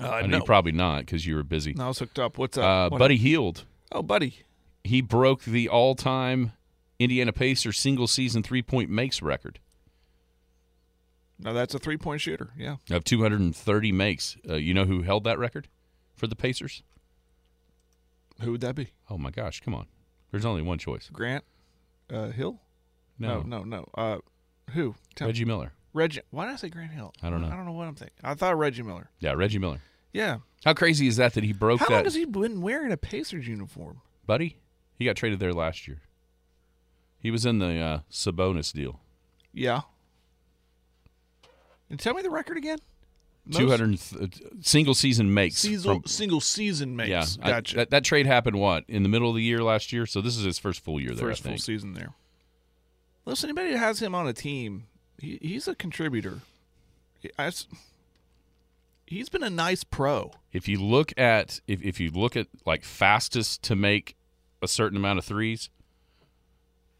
[0.00, 0.36] uh, I know no.
[0.38, 1.74] you probably not because you were busy.
[1.74, 2.38] no, I was hooked up.
[2.38, 4.38] What's up, uh, What- Buddy Hield, Oh, buddy.
[4.84, 6.52] he broke the all time
[7.00, 9.58] Indiana Pacers single season three point makes record
[11.40, 12.50] Now that's a three point shooter.
[12.56, 12.76] Yeah.
[12.90, 14.36] of 230 makes.
[14.48, 15.66] Uh, you know who held that record
[16.14, 16.82] for the Pacers?
[18.40, 18.88] Who would that be?
[19.08, 19.86] Oh my gosh, come on.
[20.30, 21.08] There's only one choice.
[21.12, 21.44] Grant
[22.12, 22.60] uh, Hill?
[23.18, 23.86] No, no, no.
[23.94, 24.18] Uh,
[24.70, 24.94] who?
[25.14, 25.30] Tell me.
[25.32, 25.72] Reggie Miller.
[25.92, 26.20] Reggie.
[26.30, 27.12] Why did I say Grant Hill?
[27.22, 27.48] I don't know.
[27.48, 28.16] I don't know what I'm thinking.
[28.22, 29.10] I thought Reggie Miller.
[29.18, 29.82] Yeah, Reggie Miller.
[30.12, 30.38] Yeah.
[30.64, 31.94] How crazy is that that he broke How that?
[31.94, 34.00] long has he been wearing a Pacers uniform?
[34.26, 34.58] Buddy,
[34.94, 36.02] he got traded there last year.
[37.18, 39.00] He was in the uh, Sabonis deal.
[39.52, 39.82] Yeah.
[41.90, 42.78] And tell me the record again.
[43.50, 45.64] 200 th- single season makes.
[45.66, 47.08] from- single season makes.
[47.10, 47.76] yeah, I- gotcha.
[47.76, 50.06] that, that trade happened what in the middle of the year last year.
[50.06, 51.28] So this is his first full year there.
[51.28, 52.12] First I full season there.
[53.24, 54.84] Listen, anybody that has him on a team,
[55.18, 56.40] he, he's a contributor.
[57.20, 57.50] He- I
[59.06, 60.32] he's been a nice pro.
[60.52, 64.16] If you look at if if you look at like fastest to make
[64.62, 65.70] a certain amount of threes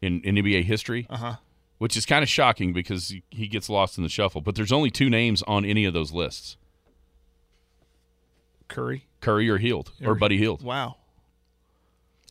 [0.01, 1.35] in, in NBA history, Uh huh.
[1.81, 4.39] Which is kind of shocking because he- gets lost in the shuffle.
[4.39, 6.55] But there's only two names on any of those lists:
[8.67, 10.61] Curry Curry or Hield or Buddy Hield.
[10.61, 10.97] Wow.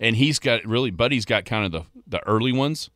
[0.00, 2.90] and he's got really Buddy's got kind of the the early ones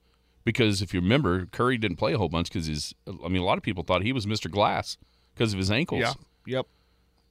[0.45, 2.95] because if you remember, Curry didn't play a whole bunch because his.
[3.07, 4.51] I mean, a lot of people thought he was Mr.
[4.51, 4.97] Glass
[5.35, 6.03] because of his ankles.
[6.03, 6.13] Yeah.
[6.47, 6.67] Yep.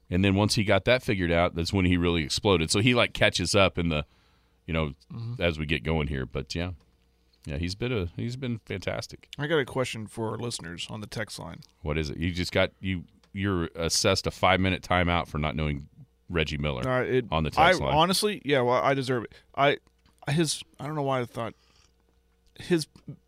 [0.09, 2.71] And then once he got that figured out, that's when he really exploded.
[2.71, 4.05] So he like catches up in the,
[4.65, 5.41] you know, mm-hmm.
[5.41, 6.25] as we get going here.
[6.25, 6.71] But yeah,
[7.45, 9.27] yeah, he's been a he's been fantastic.
[9.38, 11.62] I got a question for our listeners on the text line.
[11.82, 12.17] What is it?
[12.17, 13.03] You just got you
[13.34, 15.88] you're assessed a five minute timeout for not knowing
[16.29, 17.95] Reggie Miller right, it, on the text I, line.
[17.95, 19.34] Honestly, yeah, well, I deserve it.
[19.56, 19.77] I
[20.29, 21.53] his I don't know why I thought
[22.60, 22.88] his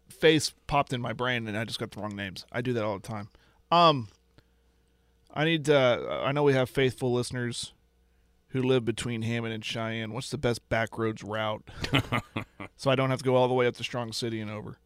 [0.09, 2.45] face popped in my brain and I just got the wrong names.
[2.51, 3.29] I do that all the time.
[3.71, 4.07] Um
[5.33, 7.73] I need uh I know we have faithful listeners
[8.55, 10.13] who live between Hammon and Cheyenne.
[10.13, 11.61] What's the best back roads route?
[12.77, 14.79] so I don't have to go all the way up to Strong City and over.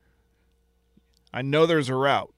[1.32, 2.34] I know there's a route.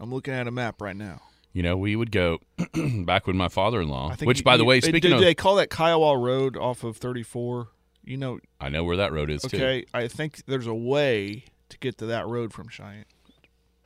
[0.00, 1.20] I'm looking at a map right now.
[1.52, 2.38] you know, we would go
[3.04, 5.54] back when my father-in-law, which you- by the you- way, speaking did of, they call
[5.56, 7.68] that Kiowa Road off of 34?
[8.04, 9.56] You know, I know where that road is too.
[9.56, 9.84] okay.
[9.94, 13.04] I think there's a way to get to that road from Cheyenne.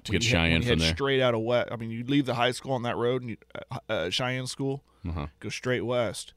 [0.06, 0.94] To get you head- Cheyenne you from head there.
[0.94, 1.68] straight out of west.
[1.72, 3.36] I mean, you leave the high school on that road and you,
[3.70, 5.26] uh, uh, Cheyenne School, Uh-huh.
[5.40, 6.32] go straight west.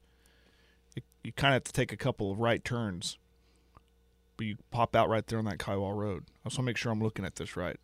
[0.94, 3.18] You, you kind of have to take a couple of right turns,
[4.36, 6.24] but you pop out right there on that Kiowa Road.
[6.44, 7.76] I just want to make sure I'm looking at this right.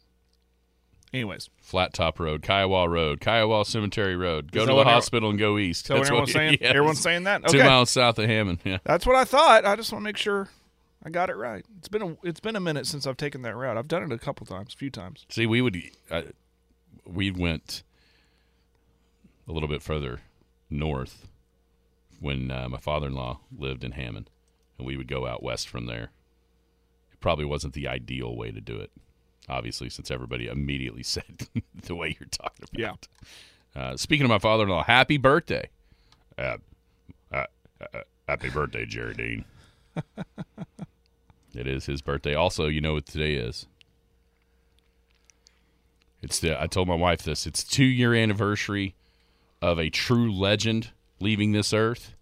[1.15, 4.51] Anyways, Flat Top Road, Kiowa Road, Kiowa Cemetery Road.
[4.53, 5.87] Go to the hospital and go east.
[5.87, 6.59] so everyone's saying?
[6.61, 6.71] yes.
[6.75, 7.47] Everyone's saying that.
[7.47, 8.59] Two miles south of Hammon.
[8.65, 8.79] Yeah.
[8.85, 9.65] that's what I thought.
[9.65, 10.49] I just want to make sure
[11.07, 11.65] I got it right.
[11.79, 13.77] It's been a it's been a minute since I've taken that route.
[13.79, 15.25] I've done it a couple times, a few times.
[15.29, 16.23] See, we would uh,
[17.07, 17.85] we went
[19.49, 20.21] a little bit further
[20.69, 21.29] north
[22.19, 24.27] when uh, my father-in-law lived in Hammon,
[24.79, 26.11] and we would go out west from there.
[27.13, 28.91] It probably wasn't the ideal way to do it.
[29.49, 31.47] Obviously, since everybody immediately said
[31.83, 32.87] the way you're talking Yeah.
[32.87, 33.09] about.
[33.77, 35.69] Uh, speaking of my father-in-law, happy birthday.
[36.37, 36.57] Uh,
[37.33, 37.45] uh,
[37.95, 39.45] uh, happy birthday, Jerry Dean.
[41.57, 42.35] it is his birthday.
[42.35, 43.67] Also, you know what today is?
[46.23, 47.47] It's the I told my wife this.
[47.47, 48.95] It's two year anniversary
[49.63, 50.91] of a true legend
[51.21, 52.15] leaving this earth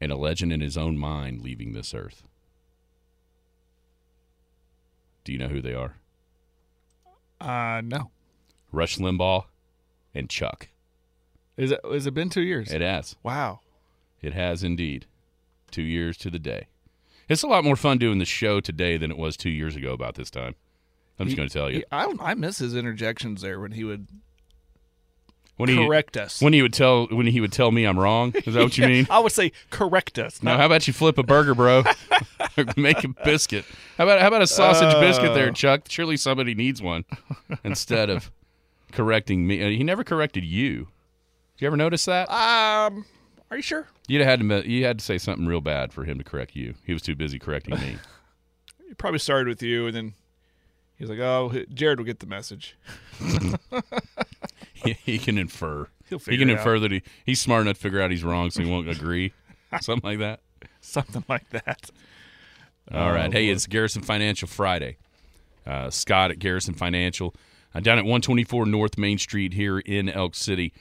[0.00, 2.24] and a legend in his own mind leaving this earth.
[5.24, 5.96] Do you know who they are?
[7.40, 8.10] Uh, no.
[8.72, 9.44] Rush Limbaugh
[10.14, 10.68] and Chuck.
[11.56, 11.80] Is it?
[11.84, 12.72] Has it been two years?
[12.72, 13.16] It has.
[13.22, 13.60] wow.
[14.22, 15.06] It has indeed.
[15.70, 16.66] Two years to the day.
[17.30, 19.92] It's a lot more fun doing the show today than it was two years ago
[19.92, 20.54] about this time.
[21.18, 21.78] I'm just going to tell you.
[21.78, 24.08] he- I, I miss his interjections there when he would
[25.56, 26.40] When he correct us.
[26.40, 28.32] when he would tell when he would tell me I'm wrong.
[28.46, 29.06] Is that what you mean?
[29.10, 30.42] I would say correct us.
[30.42, 31.84] No, not- how about you flip a burger, bro?
[32.76, 33.64] Make a biscuit.
[33.98, 35.34] How about how about a sausage biscuit Uh.
[35.34, 35.82] there, Chuck?
[35.88, 37.04] Surely somebody needs one
[37.62, 38.30] instead of
[38.92, 39.62] correcting me.
[39.62, 40.88] Uh, He never corrected you.
[41.56, 42.28] Did you ever notice that?
[42.30, 43.04] um,
[43.50, 43.86] are you sure?
[44.08, 46.54] You'd have had to you had to say something real bad for him to correct
[46.56, 46.74] you.
[46.84, 47.96] He was too busy correcting me.
[48.88, 50.14] He probably started with you, and then
[50.96, 52.76] he's like, "Oh, Jared will get the message."
[54.74, 55.86] he, he can infer.
[56.08, 56.80] He'll he can it infer out.
[56.80, 59.32] that he, he's smart enough to figure out he's wrong, so he won't agree.
[59.80, 60.40] Something like that.
[60.80, 61.90] Something like that.
[62.92, 63.28] All right.
[63.28, 63.52] Oh, Hey, boy.
[63.52, 64.96] it's Garrison Financial Friday.
[65.64, 67.34] Uh, Scott at Garrison Financial
[67.74, 70.72] uh, down at 124 North Main Street here in Elk City.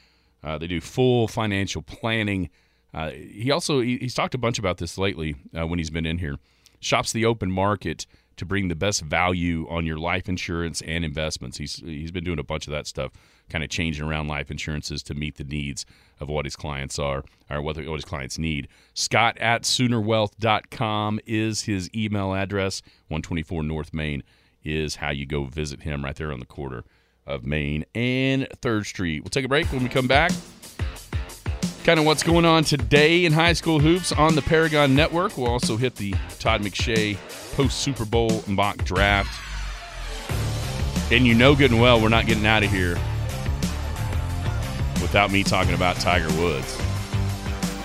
[0.43, 2.49] Uh, they do full financial planning.
[2.93, 6.05] Uh, he also he, he's talked a bunch about this lately uh, when he's been
[6.05, 6.37] in here.
[6.79, 8.05] Shops the open market
[8.37, 11.57] to bring the best value on your life insurance and investments.
[11.57, 13.11] He's he's been doing a bunch of that stuff,
[13.49, 15.85] kind of changing around life insurances to meet the needs
[16.21, 18.69] of what his clients are or what, what his clients need.
[18.93, 22.81] Scott at soonerwealth.com is his email address.
[23.09, 24.23] 124 North Main
[24.63, 26.85] is how you go visit him right there on the corner
[27.29, 29.23] of Main and 3rd Street.
[29.23, 30.31] We'll take a break when we come back.
[31.83, 35.37] Kind of what's going on today in high school hoops on the Paragon Network.
[35.37, 37.17] We'll also hit the Todd McShay
[37.55, 39.39] post Super Bowl mock draft.
[41.11, 42.95] And you know good and well we're not getting out of here
[45.01, 46.77] without me talking about Tiger Woods.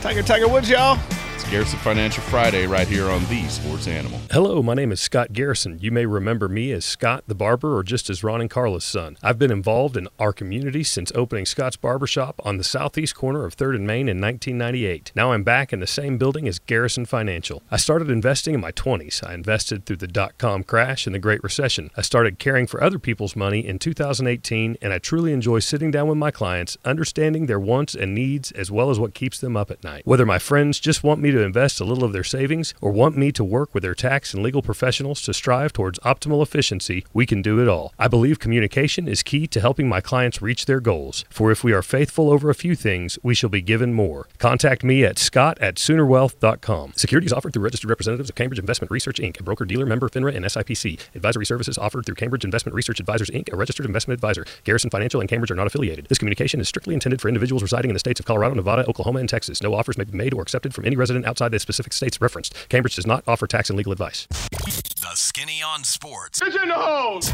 [0.01, 0.99] Tiger, Tiger Woods, y'all.
[1.45, 4.19] It's Garrison Financial Friday right here on the Sports Animal.
[4.31, 5.79] Hello, my name is Scott Garrison.
[5.79, 9.19] You may remember me as Scott the Barber or just as Ron and Carla's son.
[9.23, 13.55] I've been involved in our community since opening Scott's Barbershop on the southeast corner of
[13.55, 15.13] 3rd and Main in 1998.
[15.15, 17.63] Now I'm back in the same building as Garrison Financial.
[17.71, 19.23] I started investing in my 20s.
[19.23, 21.91] I invested through the dot com crash and the Great Recession.
[21.95, 26.09] I started caring for other people's money in 2018, and I truly enjoy sitting down
[26.09, 29.71] with my clients, understanding their wants and needs as well as what keeps them up
[29.71, 30.07] at night.
[30.07, 33.17] Whether my friends just want me to invest a little of their savings or want
[33.17, 37.27] me to work with their tax and legal professionals to strive towards optimal efficiency, we
[37.27, 37.93] can do it all.
[37.99, 41.25] I believe communication is key to helping my clients reach their goals.
[41.31, 44.29] For if we are faithful over a few things, we shall be given more.
[44.39, 46.93] Contact me at scott at soonerwealth.com.
[46.97, 50.35] Securities offered through registered representatives of Cambridge Investment Research Inc., a broker dealer member FINRA
[50.35, 51.01] and SIPC.
[51.15, 54.45] Advisory services offered through Cambridge Investment Research Advisors Inc., a registered investment advisor.
[54.65, 56.07] Garrison Financial and Cambridge are not affiliated.
[56.07, 59.21] This communication is strictly intended for individuals residing in the states of Colorado, Nevada, Oklahoma,
[59.21, 59.63] and Texas.
[59.63, 62.55] No offers may be made or accepted from any resident outside the specific states referenced.
[62.69, 64.27] Cambridge does not offer tax and legal advice.
[64.31, 66.41] The Skinny on Sports.
[66.43, 67.31] It's in the hose.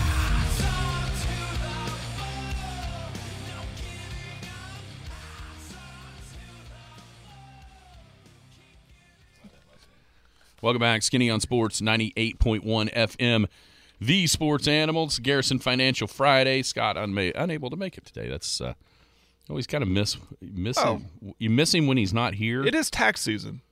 [10.62, 13.46] Welcome back, Skinny on Sports 98.1 FM.
[13.98, 16.62] The Sports Animals, Garrison Financial Friday.
[16.62, 18.28] Scott unma- unable to make it today.
[18.28, 18.74] That's uh,
[19.48, 21.06] always kind of miss miss him.
[21.38, 22.64] You miss him when he's not here.
[22.64, 23.62] It is tax season.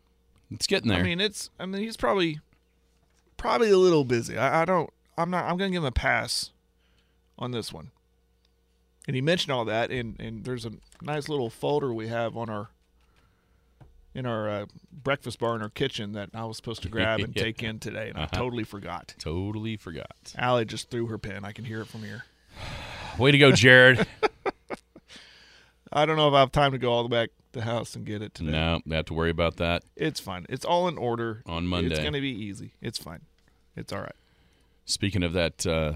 [0.51, 1.01] It's getting there.
[1.01, 1.51] I mean, it's.
[1.59, 2.41] I mean, he's probably
[3.37, 4.37] probably a little busy.
[4.39, 4.91] I, I don't.
[5.17, 5.45] I'm not.
[5.45, 6.51] I'm gonna give him a pass
[7.39, 7.91] on this one.
[9.07, 12.49] And he mentioned all that, and and there's a nice little folder we have on
[12.51, 12.69] our
[14.15, 17.33] in our uh, breakfast bar in our kitchen that I was supposed to grab and
[17.37, 17.43] Yeah.
[17.43, 18.37] take in today, and I Uh-huh.
[18.39, 19.15] totally forgot.
[19.19, 20.17] totally forgot.
[20.37, 21.45] Allie just threw her pen.
[21.45, 22.25] I can hear it from here.
[23.19, 24.07] Way to go, Jared.
[25.93, 27.95] I don't know if I have time to go all the way back the house
[27.95, 28.53] and get it today.
[28.53, 29.83] no, we have to worry about that.
[29.97, 30.47] It's fine.
[30.49, 31.43] It's all in order.
[31.47, 31.95] On Monday.
[31.95, 32.73] It's gonna be easy.
[32.81, 33.23] It's fine.
[33.77, 34.17] It's all right.
[34.85, 35.95] Speaking of that, uh,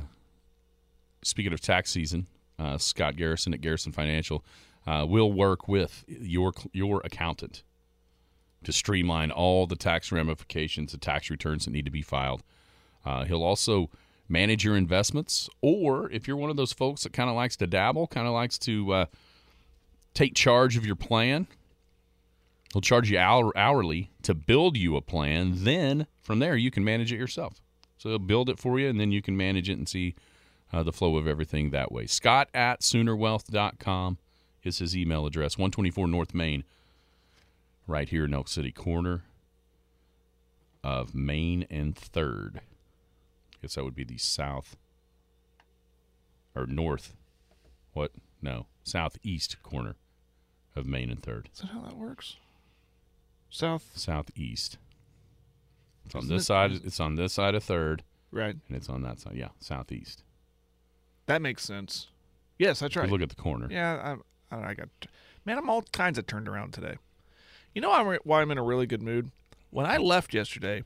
[1.23, 2.27] speaking of tax season,
[2.59, 4.45] uh, Scott Garrison at Garrison Financial
[4.87, 7.63] uh, will work with your your accountant
[8.65, 12.43] to streamline all the tax ramifications, the tax returns that need to be filed.
[13.05, 13.91] Uh, he'll also
[14.29, 17.67] manage your investments, or if you're one of those folks that kind of likes to
[17.67, 19.07] dabble, kind of likes to uh,
[20.15, 21.47] take charge of your plan,
[22.73, 25.53] he'll charge you hour- hourly to build you a plan.
[25.65, 27.61] Then from there, you can manage it yourself.
[27.99, 30.15] So he'll build it for you, and then you can manage it and see
[30.73, 32.07] uh, the flow of everything that way.
[32.07, 34.19] Scott at Soonerwealth.com
[34.65, 35.59] is his email address.
[35.59, 36.65] 124 North Main,
[37.87, 39.23] right here in Elk City, corner
[40.83, 42.61] of Main and Third.
[43.55, 44.77] I guess that would be the south
[46.55, 47.15] or north.
[47.93, 48.13] What?
[48.41, 49.95] No, southeast corner
[50.75, 51.49] of Main and Third.
[51.55, 52.37] Is that how that works?
[53.51, 54.79] South, Southeast.
[56.07, 56.73] It's on this it- side.
[56.73, 58.57] It's on this side of Third, right?
[58.69, 59.35] and it's on that side.
[59.37, 60.23] Yeah, southeast.
[61.27, 62.09] That makes sense.
[62.59, 63.09] Yes, that's right.
[63.09, 63.69] Look at the corner.
[63.71, 64.17] Yeah,
[64.51, 64.89] I, I, I got.
[65.45, 66.97] Man, I'm all kinds of turned around today.
[67.75, 69.31] You know I'm, why I'm in a really good mood?
[69.71, 70.83] When I left yesterday,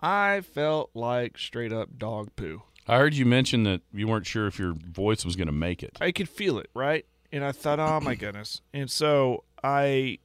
[0.00, 2.62] I felt like straight up dog poo.
[2.86, 5.82] I heard you mention that you weren't sure if your voice was going to make
[5.82, 5.96] it.
[6.00, 7.04] I could feel it, right?
[7.32, 8.62] And I thought, oh my goodness.
[8.72, 10.18] And so I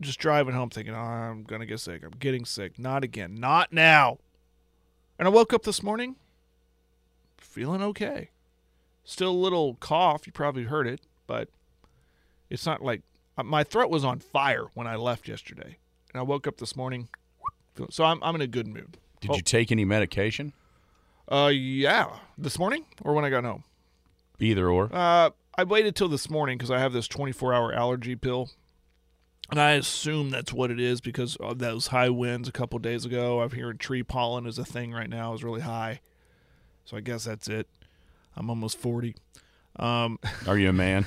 [0.00, 2.02] just driving home thinking, oh, I'm going to get sick.
[2.04, 2.78] I'm getting sick.
[2.78, 3.34] Not again.
[3.34, 4.18] Not now.
[5.18, 6.16] And I woke up this morning
[7.36, 8.30] feeling okay.
[9.04, 10.26] Still a little cough.
[10.26, 11.48] You probably heard it, but
[12.50, 13.02] it's not like
[13.36, 15.76] uh, my throat was on fire when I left yesterday.
[16.12, 17.08] And I woke up this morning.
[17.90, 18.98] So I'm, I'm in a good mood.
[19.20, 19.34] Did Oh.
[19.36, 20.52] you take any medication?
[21.30, 22.16] Uh, yeah.
[22.38, 23.64] This morning or when I got home?
[24.40, 24.88] Either or.
[24.92, 28.48] Uh, I waited till this morning because I have this 24 hour allergy pill.
[29.50, 33.04] And I assume that's what it is because of those high winds a couple days
[33.04, 33.40] ago.
[33.40, 35.98] I'm hearing tree pollen is a thing right now, is really high.
[36.84, 37.66] So I guess that's it.
[38.36, 39.16] I'm almost 40.
[39.80, 41.06] Um, Are you a man?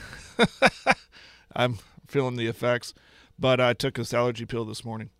[1.55, 2.93] I'm feeling the effects.
[3.39, 5.11] But I took this allergy pill this morning.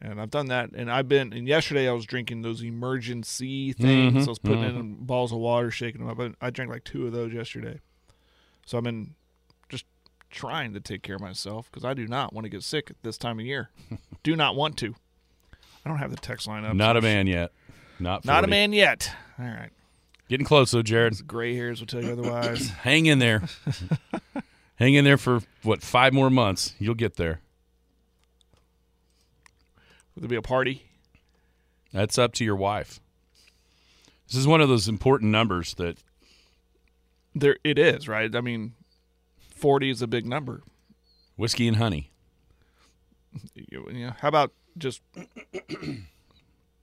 [0.00, 0.70] And I've done that.
[0.74, 4.26] And I've been, and yesterday I was drinking those emergency things.
[4.26, 6.34] I was putting in balls of water, shaking them up.
[6.40, 7.78] I drank like two of those yesterday.
[8.66, 9.14] So I've been
[9.68, 9.84] just
[10.30, 12.96] trying to take care of myself because I do not want to get sick at
[13.02, 13.70] this time of year.
[14.22, 14.94] do not want to.
[15.84, 16.74] I don't have the text line up.
[16.74, 17.52] Not so a man yet.
[17.98, 18.26] Not 40.
[18.26, 19.12] Not a man yet.
[19.38, 19.70] All right.
[20.28, 21.26] Getting close though, Jared.
[21.26, 22.68] Gray hairs will tell you otherwise.
[22.82, 23.42] Hang in there.
[24.76, 26.74] Hang in there for what five more months.
[26.78, 27.40] You'll get there.
[30.14, 30.84] Will there be a party?
[31.92, 33.00] That's up to your wife.
[34.26, 35.98] This is one of those important numbers that
[37.34, 38.34] There, it is right.
[38.34, 38.74] I mean,
[39.54, 40.62] forty is a big number.
[41.36, 42.10] whiskey and honey.
[43.54, 45.00] You, you know, how about just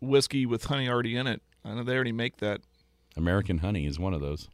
[0.01, 1.41] whiskey with honey already in it?
[1.63, 2.61] I know they already make that.
[3.15, 4.47] American honey is one of those.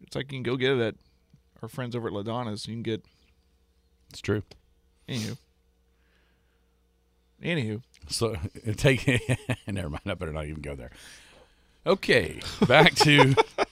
[0.00, 0.94] It's like you can go get it at
[1.62, 2.66] our friends over at Ladonna's.
[2.68, 3.04] You can get
[4.10, 4.42] It's true.
[5.08, 5.36] anywho.
[7.42, 8.36] Anywho, So
[8.76, 9.06] take
[9.66, 10.02] never mind.
[10.06, 10.90] I better not even go there.
[11.86, 13.34] Okay, back to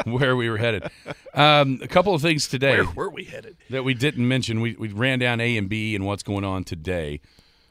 [0.04, 0.84] where we were headed.
[1.34, 3.56] Um, a couple of things today where were we headed?
[3.70, 4.60] that we didn't mention.
[4.60, 7.20] We we ran down A and B and what's going on today.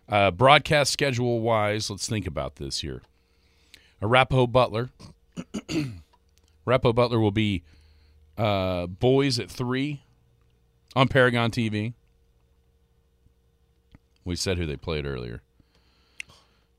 [0.08, 3.04] Uh, broadcast schedule wise, let's think about this here.
[4.02, 4.90] Arapaho Butler.
[6.66, 7.64] Arapaho Butler will be
[8.38, 10.02] uh, boys at three
[10.96, 11.94] on Paragon TV.
[14.26, 15.42] We said who they played earlier.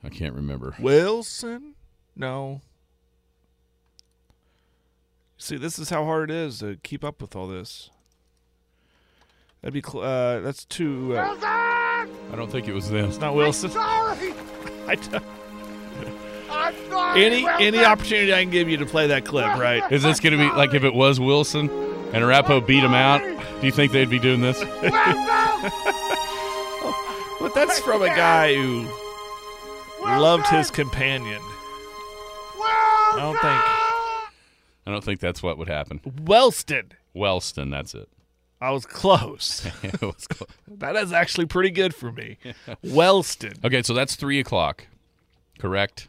[0.02, 0.74] I can't remember.
[0.78, 1.74] Wilson?
[2.16, 2.62] No.
[5.42, 7.88] See, this is how hard it is to keep up with all this.
[9.62, 11.16] That'd be cl- uh, that's too.
[11.16, 13.06] Uh, I don't think it was them.
[13.08, 13.70] it's not Wilson.
[13.70, 14.34] Sorry!
[14.86, 15.24] I don't-
[16.50, 17.24] I'm sorry!
[17.24, 19.82] any any opportunity I can give you to play that clip, right?
[19.90, 21.70] Is this going to be like if it was Wilson
[22.12, 23.20] and Arapaho beat him out?
[23.60, 24.58] Do you think they'd be doing this?
[24.60, 24.92] Wilson!
[27.40, 28.86] But that's from a guy who
[30.02, 31.40] loved his companion.
[32.60, 33.79] I don't think
[34.90, 36.00] I don't think that's what would happen.
[36.24, 36.92] Wellston.
[37.14, 38.08] Wellston, that's it.
[38.60, 39.64] I was close.
[39.84, 40.50] It was close.
[40.68, 42.38] that is actually pretty good for me.
[42.82, 43.52] Wellston.
[43.64, 44.86] okay, so that's three o'clock,
[45.58, 46.08] correct?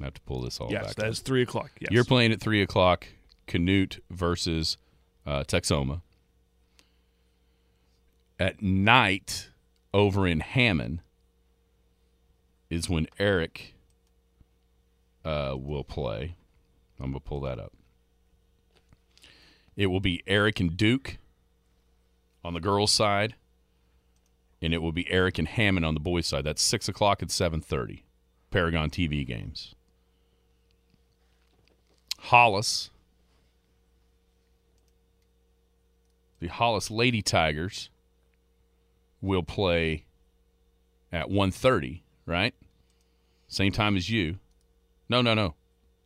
[0.00, 0.96] I have to pull this all Yes, back.
[0.96, 1.70] that is three o'clock.
[1.80, 1.90] Yes.
[1.92, 3.06] You're playing at three o'clock.
[3.46, 4.76] Canute versus
[5.26, 6.00] uh, Texhoma.
[8.40, 9.50] At night,
[9.92, 11.00] over in Hammon,
[12.70, 13.74] is when Erick
[15.24, 16.34] uh, will play.
[17.04, 17.72] I'm gonna pull that up.
[19.76, 21.18] It will be Erick and Duke
[22.44, 23.34] on the girls' side,
[24.62, 26.44] and it will be Erick and Hammon on the boys' side.
[26.44, 28.04] That's six o'clock and seven thirty.
[28.50, 29.74] Paragon TV games.
[32.18, 32.90] Hollis,
[36.38, 37.90] the Hollis Lady Tigers,
[39.20, 40.04] will play
[41.12, 42.54] at 1.30, right?
[43.48, 44.38] Same time as you.
[45.08, 45.54] No, no, no.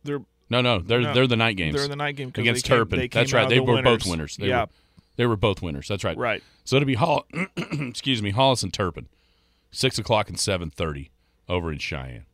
[0.03, 0.79] They're No, no.
[0.79, 1.75] They're No, they're the night games.
[1.75, 2.99] they're the night game against they came- Turpin.
[2.99, 3.47] they came That's right.
[3.49, 4.05] They the were both winners.
[4.07, 4.37] winners.
[4.37, 4.61] They Yeah.
[4.61, 4.67] were,
[5.17, 5.87] they were both winners.
[5.87, 6.17] That's right.
[6.17, 6.43] right.
[6.65, 7.25] So it'll be Hall.
[7.57, 9.07] excuse me, Hollis and Turpin,
[9.71, 11.11] six o'clock and seven thirty
[11.47, 12.25] over in Cheyenne.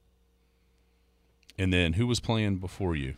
[1.58, 3.16] And then who was playing before you?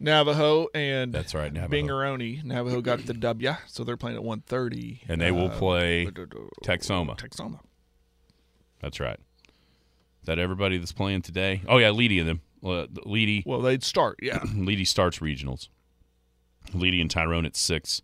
[0.00, 1.70] Navajo and That's right, Navajo.
[1.72, 2.40] Binger-Oney.
[2.44, 5.00] Navajo got the W, so they're playing at 1:30.
[5.08, 6.06] And they will Uh, play
[6.64, 7.16] Texhoma.
[7.16, 7.60] Texhoma.
[8.80, 9.18] That's right.
[10.22, 11.62] Is that everybody that's playing today?
[11.68, 12.40] Oh yeah, Leedey and them.
[12.62, 14.18] Uh, Leedey, Well, they'd start.
[14.22, 14.38] Yeah.
[14.40, 15.68] Leedey starts regionals.
[16.70, 18.02] Leedey and Tyrone at six.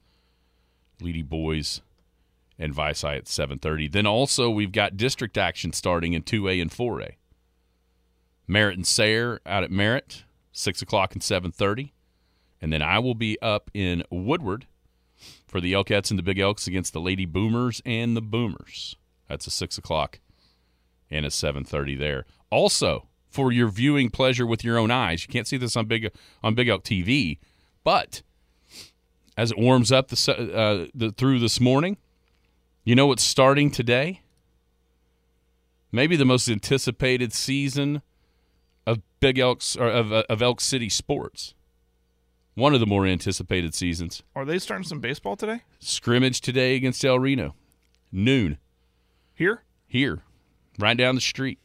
[1.01, 1.81] Leedey boys
[2.59, 3.87] and Vici at seven thirty.
[3.87, 7.17] Then also we've got district action starting in two A and four A.
[8.49, 11.93] Merritt and Sayre out at Merritt, six o'clock and seven thirty,
[12.61, 14.67] and then I will be up in Woodward
[15.47, 18.97] for the Elkettes and the Big Elks against the Lady Boomers and the Boomers.
[19.29, 20.19] That's a six o'clock
[21.11, 22.25] and a seven thirty there.
[22.51, 26.11] Also, for your viewing pleasure with your own eyes, you can't see this on Big
[26.43, 27.39] on Big Elk TV,
[27.85, 28.23] but
[29.37, 31.97] as it warms up the, uh, the through this morning,
[32.85, 34.23] you know what's starting today?
[35.93, 38.03] Maybe the most anticipated season
[38.87, 41.55] of Big Elks or of, uh, of Elk City sports.
[42.55, 44.25] One of the more anticipated seasons.
[44.35, 45.63] Are they starting some baseball today?
[45.79, 47.55] Scrimmage today against El Reno,
[48.11, 48.59] noon
[49.35, 49.63] Here?
[49.87, 50.23] here,
[50.79, 51.61] right down the street.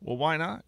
[0.00, 0.64] Well, why not?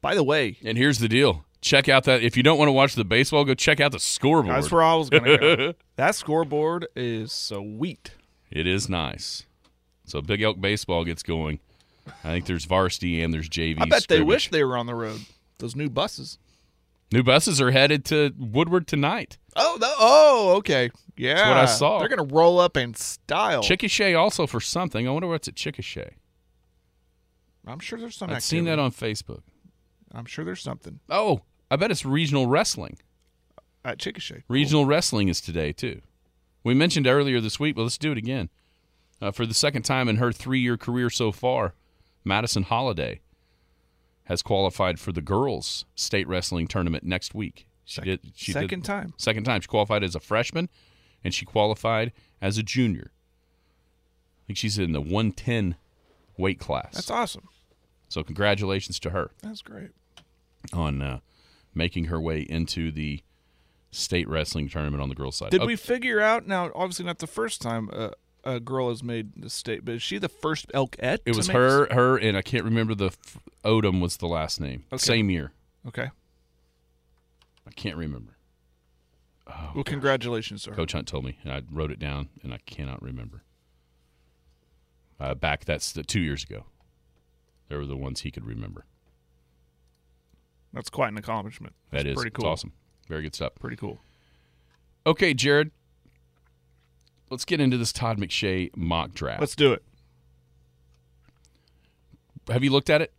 [0.00, 2.72] By the way, And here's the deal: check out that if you don't want to
[2.72, 4.56] watch the baseball, go check out the scoreboard.
[4.56, 5.74] that's where I was going to go.
[5.96, 8.12] that scoreboard is sweet.
[8.50, 9.44] It is nice.
[10.04, 11.60] So Big Elk baseball gets going.
[12.24, 13.76] I think there's varsity and there's JV.
[13.80, 15.20] I bet they wish they were on the road.
[15.58, 16.38] Those new buses.
[17.12, 19.38] New buses are headed to Woodward tonight.
[19.56, 20.90] Oh, the, oh, okay.
[21.16, 21.48] Yeah.
[21.48, 21.98] what I saw.
[21.98, 23.62] They're going to roll up in style.
[23.62, 25.08] Chickasha also for something.
[25.08, 26.12] I wonder what's at Chickasha.
[27.66, 29.42] I'm sure there's some I've seen that on Facebook.
[30.14, 32.98] I'm sure there's something Oh, I bet it's regional wrestling.
[33.84, 34.42] at Chickasha.
[34.48, 36.00] Regional wrestling is today too.
[36.64, 38.50] We mentioned earlier this week, but let's do it again.
[39.20, 41.74] Uh, for the second time in her three-year career so far,
[42.24, 43.20] Madison Holiday
[44.24, 47.66] has qualified for the girls' state wrestling tournament next week.
[47.84, 48.32] She Second- did.
[48.36, 49.14] She second did, time.
[49.16, 49.60] Second time.
[49.62, 50.68] She qualified as a freshman,
[51.24, 53.10] and she qualified as a junior.
[53.12, 55.76] I think she's in the 110
[56.36, 56.92] weight class.
[56.94, 57.48] That's awesome.
[58.08, 59.90] So congratulations to her That's great.
[60.72, 61.18] on uh,
[61.74, 63.20] making her way into the
[63.90, 65.50] state wrestling tournament on the girls' side.
[65.50, 65.66] Did Okay.
[65.66, 66.70] we figure out now?
[66.74, 68.10] Obviously, not the first time uh,
[68.44, 71.18] a girl has made the state, but is she the first Elkette?
[71.26, 74.84] It was her, her, and I can't remember the f- Odom was the last name.
[74.92, 74.98] Okay.
[74.98, 75.52] Same year.
[75.86, 76.10] Okay.
[77.66, 78.32] I can't remember.
[79.74, 80.72] well, congratulations, sir.
[80.72, 83.42] Coach Hunt told me, and I wrote it down, and I cannot remember.
[85.20, 86.64] Uh, back that's the, two years ago.
[87.68, 88.84] They were the ones he could remember.
[90.72, 91.74] That's quite an accomplishment.
[91.90, 92.48] That That's is pretty it's cool.
[92.50, 92.72] awesome.
[93.08, 93.52] Very good stuff.
[93.60, 94.00] Pretty cool.
[95.06, 95.70] Okay, Jared.
[97.30, 99.40] Let's get into this Todd McShay mock draft.
[99.40, 99.82] Let's do it.
[102.50, 103.12] Have you looked at it?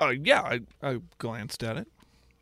[0.00, 1.86] Oh yeah, I, I glanced at it.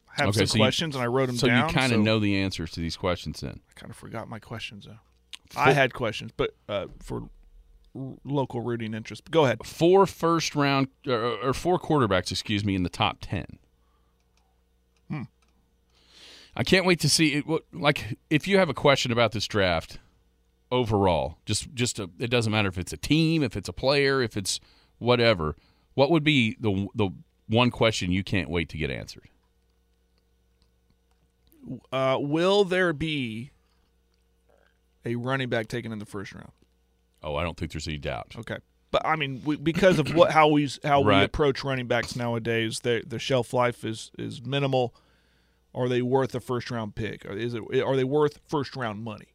[0.08, 1.68] I Have Okay, some so you- questions and I wrote them So down.
[1.68, 3.60] you kind of so know the answers to these questions then.
[3.68, 4.98] I kind of forgot my questions though.
[5.56, 7.28] I had questions, but uh, for
[7.94, 9.24] local rooting interest.
[9.24, 9.64] But go ahead.
[9.64, 13.46] four first round or, or four quarterbacks, excuse me, in the top ten.
[15.08, 15.22] Hmm.
[16.56, 17.44] I can't wait to see it.
[17.72, 19.98] Like if you have a question about this draft
[20.70, 24.22] overall, just just a, it doesn't matter if it's a team, if it's a player,
[24.22, 24.60] if it's
[24.98, 25.56] whatever.
[25.94, 27.10] What would be the the
[27.46, 29.28] one question you can't wait to get answered?
[31.92, 33.50] Uh, will there be
[35.04, 36.52] a running back taken in the first round?
[37.24, 38.34] Oh, I don't think there's any doubt.
[38.38, 38.58] Okay,
[38.90, 42.80] but I mean, we, because of what how we how we approach running backs nowadays,
[42.80, 44.94] the the shelf life is is minimal.
[45.74, 47.24] Are they worth a first round pick?
[47.24, 49.34] Is it are they worth first round money?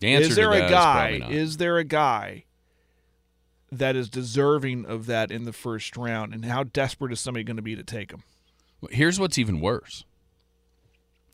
[0.00, 1.18] The answer is there a guy?
[1.18, 1.30] not.
[1.30, 2.44] Is there a guy
[3.70, 6.32] that is deserving of that in the first round?
[6.34, 8.22] And how desperate is somebody going to be to take him?
[8.90, 10.04] Here's what's even worse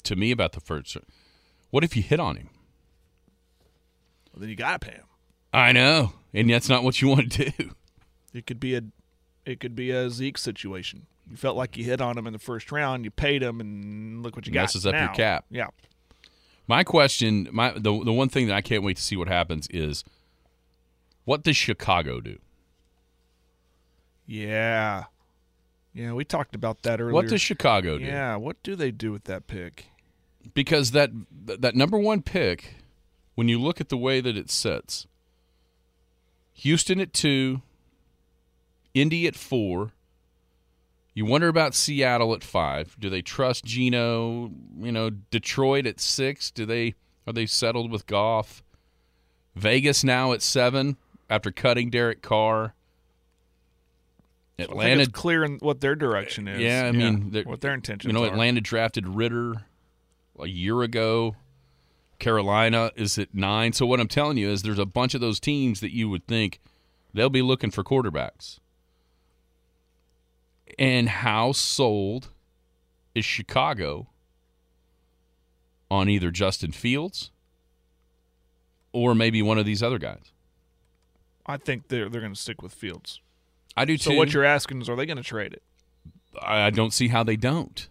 [0.03, 0.97] to me about the first.
[1.71, 2.51] What if you hit on him?
[4.33, 5.05] Well, then you got to pay him.
[5.55, 7.71] I know, and that's not what you want to do.
[8.35, 8.83] It could be a
[9.47, 11.07] it could be a Zeke situation.
[11.31, 14.25] You felt like you hit on him in the first round, you paid him, and
[14.25, 14.63] look what you got.
[14.63, 15.45] Messes up your cap.
[15.51, 15.69] Yeah.
[16.67, 19.69] My question, my the the one thing that I can't wait to see what happens
[19.71, 20.03] is,
[21.25, 22.41] what does Chicago do?
[24.27, 25.05] Yeah.
[25.93, 27.15] Yeah, we talked about that earlier.
[27.15, 28.05] What does Chicago do?
[28.05, 29.87] Yeah, what do they do with that pick?
[30.55, 31.11] Because that
[31.45, 32.75] that number one pick,
[33.37, 35.07] when you look at the way that it sits,
[36.55, 37.63] Houston at two,
[38.95, 39.93] Indy at four.
[41.13, 42.97] You wonder about Seattle at five.
[42.99, 44.51] Do they trust Geno?
[44.79, 46.51] You know, Detroit at six.
[46.51, 46.95] Do they
[47.27, 48.63] are they settled with Goff?
[49.55, 50.97] Vegas now at seven
[51.31, 52.75] after cutting Derek Carr.
[54.59, 56.61] Atlanta, it's clear in what their direction is.
[56.61, 58.07] yeah, I mean, what their intentions.
[58.07, 58.17] Are.
[58.17, 58.33] You know, are.
[58.33, 59.65] Atlanta drafted Ridder
[60.39, 61.35] a year ago.
[62.19, 63.73] Carolina is at nine.
[63.73, 66.27] So what I'm telling you is, there's a bunch of those teams that you would
[66.27, 66.61] think
[67.13, 68.59] they'll be looking for quarterbacks.
[70.79, 72.29] And how sold
[73.15, 74.09] is Chicago
[75.91, 77.31] on either Justin Fields
[78.93, 80.33] or maybe one of these other guys?
[81.47, 83.21] I think they're they're going to stick with Fields.
[83.77, 84.11] I do too.
[84.11, 85.63] So what you're asking is, are they going to trade it?
[86.41, 87.89] I I don't see how they don't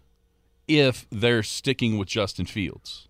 [0.66, 3.08] if they're sticking with Justin Fields.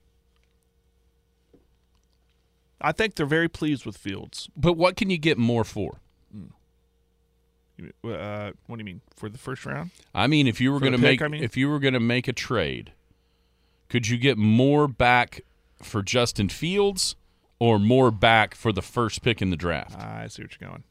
[2.85, 4.51] I think they're very pleased with Fields.
[4.55, 6.01] But what can you get more for?
[8.05, 9.91] Uh, what do you mean for the first round?
[10.15, 11.43] I mean, if you were going to make I mean?
[11.43, 12.93] if you were going to make a trade,
[13.89, 15.41] could you get more back
[15.83, 17.17] for Justin Fields
[17.59, 19.99] or more back for the first pick in the draft?
[19.99, 20.85] I see what you're going.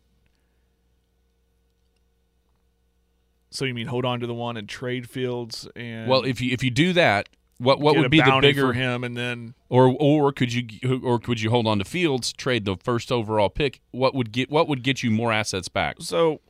[3.52, 6.52] So you mean hold on to the one and trade Fields and well, if you
[6.52, 7.30] if you do that,
[7.64, 11.20] what what would be the bigger for him and then or or could you or
[11.20, 13.82] could you hold on to Fields, trade the first overall pick?
[13.91, 15.97] What would get what would get you more assets back?
[15.99, 16.41] so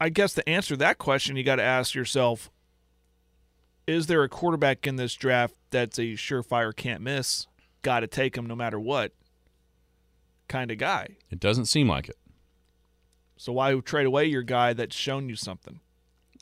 [0.00, 2.50] I guess to answer that question, you got to ask yourself:
[3.86, 7.46] Is there a quarterback in this draft that's a surefire can't miss,
[7.82, 9.12] got to take him no matter what
[10.48, 11.16] kind of guy?
[11.30, 12.18] It doesn't seem like it.
[13.36, 15.80] So why trade away your guy that's shown you something?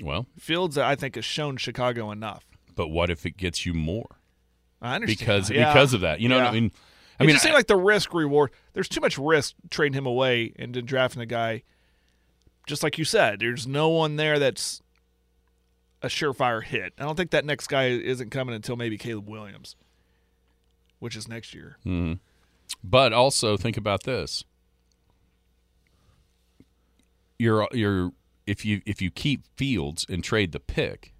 [0.02, 2.44] Well, Fields, I think, has shown Chicago enough.
[2.74, 4.16] But what if it gets you more?
[4.80, 5.72] I understand because Yeah.
[5.72, 6.20] because of that.
[6.20, 6.72] You know what I mean?
[7.20, 8.50] I it mean, just seemed like the risk reward.
[8.72, 11.62] There's too much risk trading him away and then drafting a guy.
[12.66, 14.82] Just like you said, there's no one there that's
[16.00, 16.92] a surefire hit.
[16.98, 19.76] I don't think that next guy isn't coming until maybe Caleb Williams,
[20.98, 21.76] which is next year.
[21.84, 22.14] Hmm.
[22.82, 24.42] but also think about this.
[27.38, 28.12] You're you're
[28.46, 31.12] if you if you keep Fields and trade the pick,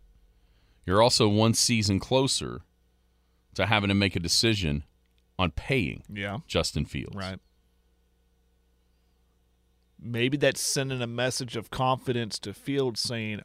[0.87, 2.62] you're also one season closer
[3.55, 4.85] to having to make a decision
[5.39, 7.16] on paying Yeah, Justin Fields.
[7.16, 7.39] right.
[10.05, 13.41] Maybe that's sending a message of confidence to Fields saying,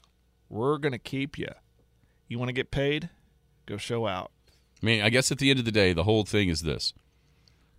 [0.50, 1.50] "We're going to keep you.
[2.28, 3.10] You want to get paid?
[3.68, 4.32] Go show out."
[4.82, 6.94] I mean, I guess at the end of the day, the whole thing is this: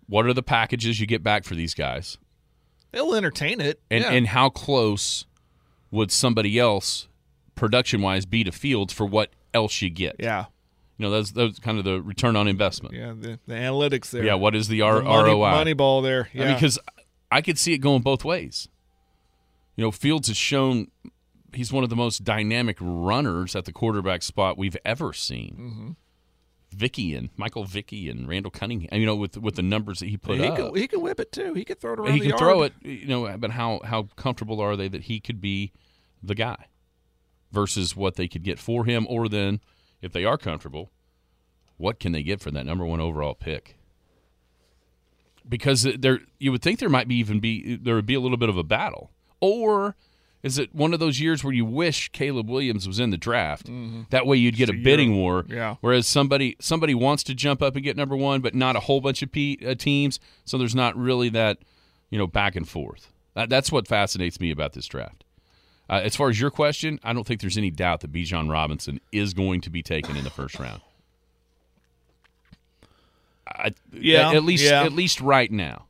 [0.07, 2.17] what are the packages you get back for these guys?
[2.91, 3.81] They'll entertain it.
[3.91, 4.11] and yeah.
[4.11, 5.25] and how close
[5.91, 7.07] would somebody else
[7.55, 10.15] production wise be to Fields for what else you get?
[10.19, 10.45] yeah,
[10.97, 12.95] You know, that's that's kind of the return on investment.
[12.95, 14.23] yeah, the, the analytics there.
[14.23, 15.51] Yeah, what is the, R- The money, ROI?
[15.51, 16.29] money ball there.
[16.33, 16.43] Yeah.
[16.43, 16.79] I mean, because
[17.31, 18.67] I could see it going both ways.
[19.75, 20.87] You know, Fields has shown
[21.53, 25.55] he's one of the most dynamic runners at the quarterback spot we've ever seen.
[25.59, 25.89] Mm-hmm.
[26.71, 28.89] Vicky and Michael Vicky and Randall Cunningham.
[28.99, 31.19] You know, with with the numbers that he put he up, can he can whip
[31.19, 31.53] it too.
[31.55, 32.13] He can throw it around.
[32.13, 32.39] he can yard.
[32.39, 32.73] throw it.
[32.83, 35.71] You know, but how how comfortable are they that he could be
[36.21, 36.65] the guy
[37.51, 39.59] versus what they could get for him, or then
[40.01, 40.91] if they are comfortable,
[41.77, 43.75] what can they get for that number one overall pick?
[45.47, 48.37] Because there, you would think there might be even be there would be a little
[48.37, 49.95] bit of a battle, or
[50.43, 53.69] is it one of those years where you wish Caleb Williams was in the draft?
[54.11, 55.43] That way you'd get a It's a bidding year- war.
[55.43, 55.53] Mm-hmm.
[55.53, 55.75] yeah.
[55.81, 59.01] Whereas somebody somebody wants to jump up and get number one, but not a whole
[59.01, 61.57] bunch of uh, teams, so there's not really that
[62.11, 63.11] you know back and forth.
[63.33, 65.23] That, that's what fascinates me about this draft.
[65.89, 68.99] Uh, as far as your question, I don't think there's any doubt that Bijan Robinson
[69.11, 70.81] is going to be taken in the first round.
[73.47, 74.83] I, Yeah, at, least yeah.
[74.83, 75.87] at least right now.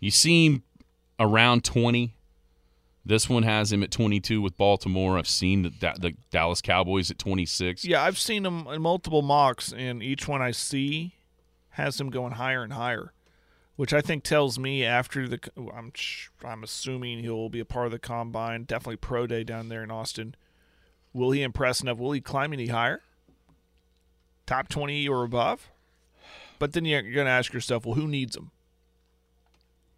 [0.00, 0.62] You see him
[1.20, 2.14] around 20.
[3.04, 5.16] This one has him at 22 with Baltimore.
[5.16, 7.84] I've seen the, the Dallas Cowboys at 26.
[7.84, 11.14] Yeah, I've seen him in multiple mocks, and each one I see
[11.70, 13.12] has him going higher and higher,
[13.78, 15.38] which I think tells me after the.
[15.56, 15.92] I'm
[16.44, 19.90] I'm assuming he'll be a part of the combine, definitely pro day down there in
[19.92, 20.34] Austin.
[21.12, 21.96] Will he impress enough?
[21.98, 23.02] Will he climb any higher?
[24.46, 25.70] Top twenty or above?
[26.58, 28.50] But then you're, going to ask yourself, well, who needs him?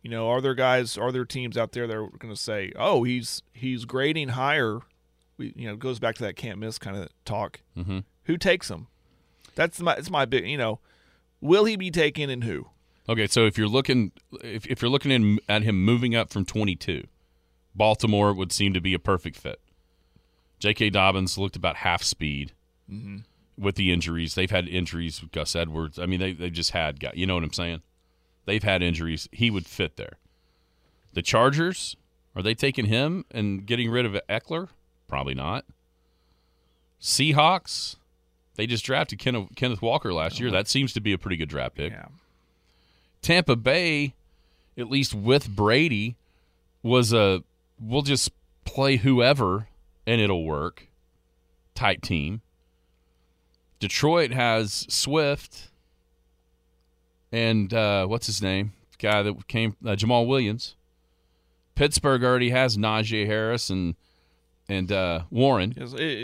[0.02, 2.72] You know, are there guys, are there teams out there that are going to say,
[2.76, 4.80] "Oh, he's he's grading higher"?
[5.38, 7.60] We, you know, it goes back to that can't miss kind of talk.
[7.74, 8.04] Mhm.
[8.24, 8.88] Who takes him?
[9.54, 10.46] That's my it's my big.
[10.46, 10.80] You know,
[11.40, 12.66] will he be taken and who?
[13.08, 16.44] Okay, so if you're looking if, if you're looking in, at him moving up from
[16.44, 17.04] 22,
[17.74, 19.60] Baltimore would seem to be a perfect fit.
[20.58, 20.90] J.K.
[20.90, 22.52] Dobbins looked about half speed
[22.90, 23.18] mm-hmm.
[23.58, 24.34] with the injuries.
[24.34, 25.98] They've had injuries with Gus Edwards.
[25.98, 27.82] I mean, they they just had got you know what I'm saying.
[28.44, 29.28] They've had injuries.
[29.32, 30.18] He would fit there.
[31.12, 31.96] The Chargers
[32.34, 34.68] are they taking him and getting rid of Ekeler?
[35.08, 35.64] Probably not.
[37.00, 37.96] Seahawks,
[38.56, 40.50] they just drafted Kenneth, Kenneth Walker last oh, year.
[40.50, 41.92] That seems to be a pretty good draft pick.
[41.92, 42.06] Yeah.
[43.22, 44.14] Tampa Bay,
[44.76, 46.16] at least with Brady,
[46.82, 47.42] was a
[47.80, 48.30] we'll just
[48.64, 49.68] play whoever
[50.06, 50.88] and it'll work
[51.74, 52.42] type team.
[53.78, 55.70] Detroit has Swift
[57.32, 58.72] and uh, what's his name?
[58.98, 60.76] Guy that came uh, Jamaal Williams.
[61.74, 63.94] Pittsburgh already has Najee Harris and
[64.70, 65.74] and uh, Warren.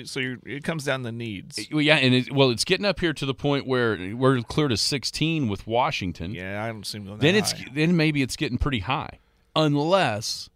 [0.07, 1.59] So it comes down to needs.
[1.73, 4.69] Well, yeah, and it, well, it's getting up here to the point where we're clear
[4.69, 6.33] to 16 with Washington.
[6.33, 7.67] Yeah, I don't see him going that then it's high.
[7.75, 9.19] then maybe it's getting pretty high,
[9.55, 10.49] unless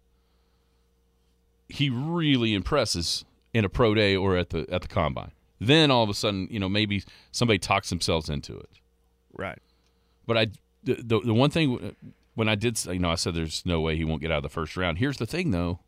[1.69, 5.31] he really impresses in a pro day or at the at the combine.
[5.59, 8.69] Then all of a sudden, you know, maybe somebody talks themselves into it.
[9.37, 9.59] right.
[10.25, 10.47] But I,
[10.83, 11.95] the, the the one thing
[12.35, 14.37] when I did, say- you know, I said there's no way he won't get out
[14.37, 14.97] of the first round.
[14.97, 15.79] Here's the thing, though.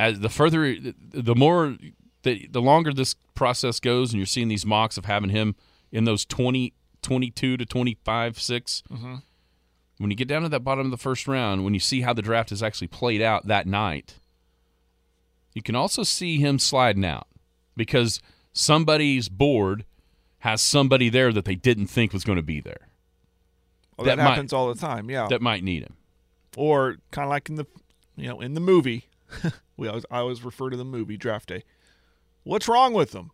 [0.00, 1.76] As the further, the more,
[2.22, 5.54] the, the longer this process goes, and you're seeing these mocks of having him
[5.92, 6.72] in those 20,
[7.02, 8.82] 22 to 25, 6.
[8.90, 9.14] Mm-hmm.
[9.98, 12.14] When you get down to that bottom of the first round, when you see how
[12.14, 14.14] the draft is actually played out that night,
[15.54, 17.26] you can also see him sliding out
[17.76, 18.22] because
[18.54, 19.84] somebody's board
[20.38, 22.88] has somebody there that they didn't think was going to be there
[23.98, 25.10] Well, That that, might- happens all the time.
[25.10, 25.26] Yeah.
[25.28, 25.96] that might need him.
[26.56, 27.66] or kind of like in the,
[28.16, 29.04] you know, in the movie.
[29.76, 31.64] we always I always refer to the movie Draft Day.
[32.44, 33.30] What's wrong with them?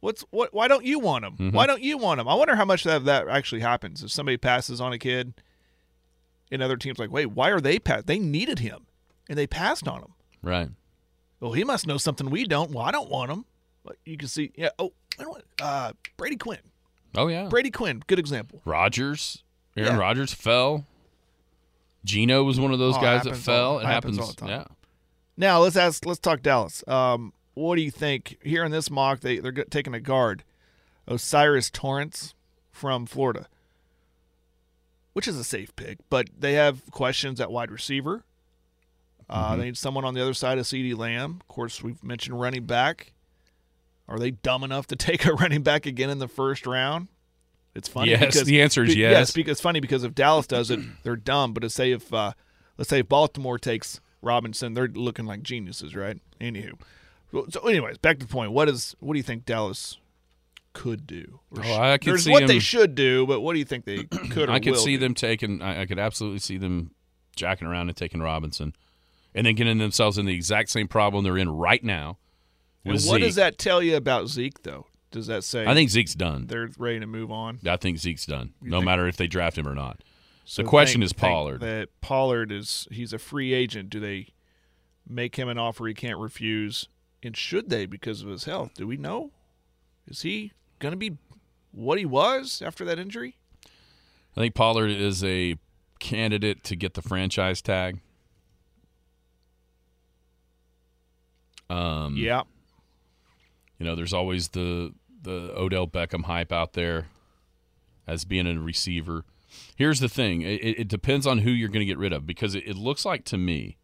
[0.00, 0.52] What's what?
[0.54, 1.34] Why don't you want them?
[1.34, 1.56] Mm-hmm.
[1.56, 2.28] Why don't you want them?
[2.28, 5.34] I wonder how much that that actually happens if somebody passes on a kid,
[6.52, 8.04] and other teams like, wait, why are they pass?
[8.04, 8.86] They needed him,
[9.28, 10.12] and they passed on him.
[10.42, 10.68] Right.
[11.40, 12.70] Well, he must know something we don't.
[12.70, 13.44] Well, I don't want him.
[13.84, 14.70] But you can see, yeah.
[14.78, 16.58] Oh, I don't want, uh, Brady Quinn.
[17.16, 17.48] Oh yeah.
[17.48, 18.60] Brady Quinn, good example.
[18.64, 19.42] Rodgers.
[19.76, 19.98] Aaron Yeah.
[19.98, 20.84] Rodgers fell.
[22.04, 23.72] Geno was one of those Oh, guys that fell.
[23.72, 24.18] all- it happens happens.
[24.20, 24.48] all the time.
[24.48, 24.64] Yeah.
[25.38, 26.04] Now let's ask.
[26.04, 26.82] Let's talk Dallas.
[26.88, 29.20] Um, what do you think here in this mock?
[29.20, 30.42] They they're taking a guard,
[31.08, 32.34] O'Cyrus Torrence
[32.72, 33.46] from Florida,
[35.12, 38.24] which is a safe pick, but they have questions at wide receiver.
[39.30, 39.58] Uh, Mm-hmm.
[39.60, 41.38] They need someone on the other side of CeeDee Lamb.
[41.40, 43.12] Of course, we've mentioned running back.
[44.08, 47.08] Are they dumb enough to take a running back again in the first round?
[47.74, 48.10] It's funny.
[48.10, 49.30] Yes, because, the answer is be- yes.
[49.30, 51.52] because it's funny because if Dallas does it, they're dumb.
[51.52, 52.32] But to say if uh,
[52.76, 56.18] let's say if Baltimore takes Robinson, they're looking like geniuses, right?
[56.40, 56.78] Anywho,
[57.50, 58.52] so anyways, back to the point.
[58.52, 59.98] What is what do you think Dallas
[60.72, 61.40] could do?
[61.50, 64.04] Or Oh, I could see what they should do, but what do you think they
[64.04, 64.48] could?
[64.48, 65.00] Or I could see do?
[65.00, 65.62] them taking.
[65.62, 66.92] I, I could absolutely see them
[67.36, 68.74] jacking around and taking Robinson,
[69.34, 72.18] and then getting themselves in the exact same problem they're in right now.
[72.84, 73.22] What Zeke.
[73.22, 74.86] does that tell you about Zeke, though?
[75.10, 76.46] Does that say I think Zeke's done.
[76.46, 77.58] they're ready to move on?
[77.66, 80.02] I think Zeke's done, You no matter if they draft him or not.
[80.48, 81.60] So the question think- is Pollard.
[81.60, 83.90] That Pollard is he's a free agent.
[83.90, 84.28] Do they
[85.06, 86.88] make him an offer he can't refuse?
[87.22, 88.72] And should they because of his health?
[88.74, 89.30] Do we know?
[90.06, 91.18] Is he going to be
[91.70, 93.36] what he was after that injury?
[93.66, 95.56] I think Pollard is a
[95.98, 98.00] candidate to get the franchise tag.
[101.68, 102.44] Um, yeah.
[103.78, 107.08] You know, there's always the the Odell Beckham hype out there
[108.06, 109.26] as being a receiver.
[109.76, 112.54] Here's the thing: it, it depends on who you're going to get rid of because
[112.54, 113.76] it, it looks like to me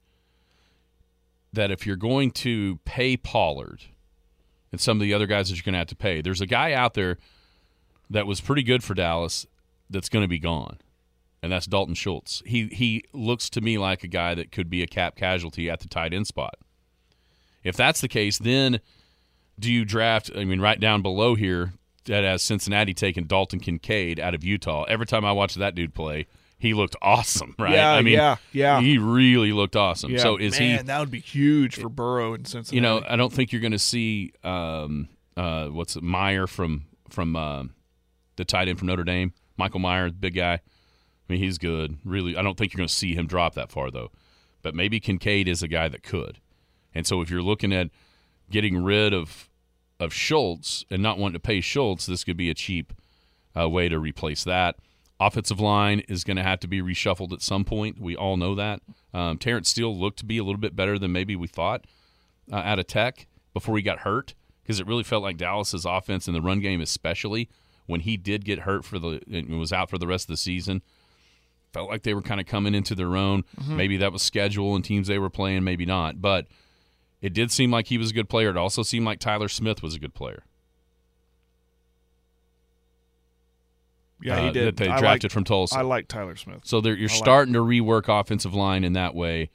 [1.52, 3.82] that if you're going to pay Pollard
[4.72, 6.46] and some of the other guys that you're going to have to pay, there's a
[6.46, 7.18] guy out there
[8.10, 9.46] that was pretty good for Dallas
[9.88, 10.78] that's going to be gone,
[11.42, 12.42] and that's Dalton Schultz.
[12.44, 15.80] He he looks to me like a guy that could be a cap casualty at
[15.80, 16.56] the tight end spot.
[17.62, 18.80] If that's the case, then
[19.58, 20.30] do you draft?
[20.36, 21.72] I mean, right down below here,
[22.06, 24.84] that has Cincinnati taking Dalton Kincaid out of Utah.
[24.84, 26.26] Every time I watch that dude play,
[26.58, 27.74] he looked awesome, right?
[27.74, 28.80] Yeah, I mean, yeah, yeah.
[28.80, 30.12] he really looked awesome.
[30.12, 30.84] Yeah, so is man, he?
[30.84, 32.76] that would be huge for Burrow and Cincinnati.
[32.76, 36.86] You know, I don't think you're going to see um, uh, what's it, Mayer from
[37.10, 37.64] from uh,
[38.36, 40.54] the tight end from Notre Dame, Michael Mayer, big guy.
[40.54, 41.98] I mean, he's good.
[42.04, 44.10] Really, I don't think you're going to see him drop that far though.
[44.62, 46.38] But maybe Kincaid is a guy that could.
[46.94, 47.90] And so if you're looking at
[48.50, 49.48] getting rid of
[50.04, 52.92] of Schultz and not wanting to pay Schultz, this could be a cheap
[53.58, 54.76] uh, way to replace that.
[55.20, 58.00] Offensive line is going to have to be reshuffled at some point.
[58.00, 58.80] We all know that.
[59.12, 61.86] Um, Terence Steele looked to be a little bit better than maybe we thought
[62.52, 66.26] uh, out of Tech before he got hurt because it really felt like Dallas's offense
[66.26, 67.48] in the run game, especially
[67.86, 70.36] when he did get hurt for the and was out for the rest of the
[70.36, 70.82] season.
[71.72, 73.44] Felt like they were kind of coming into their own.
[73.76, 76.20] Maybe that was schedule and teams they were playing, maybe not.
[76.20, 76.46] But
[77.24, 78.50] it did seem like he was a good player.
[78.50, 80.42] It also seemed like Tyler Smith was a good player.
[84.20, 84.66] yeah, uh, he did.
[84.66, 85.78] that they I drafted like- from Tulsa.
[85.78, 86.60] I like Tyler Smith.
[86.64, 89.50] So you're I like starting to rework offensive line in that way,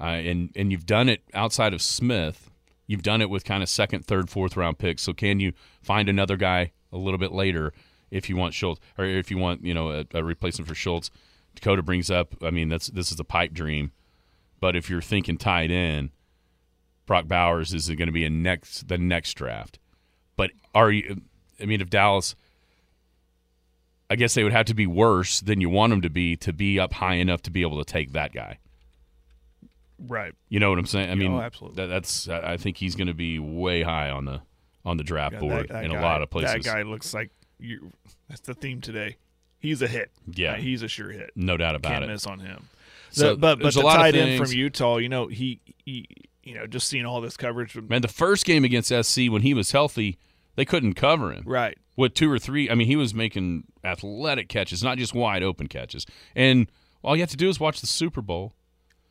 [0.00, 2.50] uh, and and you've done it outside of Smith.
[2.86, 5.02] You've done it with kind of second, third, fourth round picks.
[5.02, 5.52] So can you
[5.82, 7.72] find another guy a little bit later
[8.10, 11.10] if you want Schultz, or if you want you know a, a replacement for Schultz?
[11.54, 12.34] Dakota brings up.
[12.42, 13.92] I mean, that's this is a pipe dream,
[14.60, 16.10] But if you're thinking tight end,
[17.06, 19.78] Brock Bowers is going to be a next the next draft.
[20.36, 21.20] But are you?
[21.60, 22.34] I mean, if Dallas,
[24.10, 26.52] I guess they would have to be worse than you want them to be to
[26.52, 28.58] be up high enough to be able to take that guy.
[29.98, 30.32] Right.
[30.48, 31.10] You know what I'm saying?
[31.10, 31.76] I mean, oh, absolutely.
[31.82, 34.42] that, that's I think he's going to be way high on the
[34.84, 36.52] on the draft Yeah, board that- that in guy- a lot of places.
[36.52, 37.90] That guy looks like you.
[38.28, 39.16] That's the theme today.
[39.60, 40.10] He's a hit.
[40.30, 40.52] Yeah.
[40.52, 41.30] Uh, he's a sure hit.
[41.36, 42.08] No doubt about Can't it.
[42.08, 42.68] miss on him.
[43.10, 45.60] So The- but but the a lot of tight end from Utah, you know, he,
[45.84, 46.06] he
[46.44, 47.74] you know just seeing all this coverage.
[47.76, 50.18] Man, the first game against SC when he was healthy,
[50.56, 51.42] they couldn't cover him.
[51.46, 51.76] Right.
[51.96, 55.68] With two or three, I mean, he was making athletic catches, not just wide open
[55.68, 56.04] catches.
[56.34, 56.68] And
[57.04, 58.54] all you have to do is watch the Super Bowl.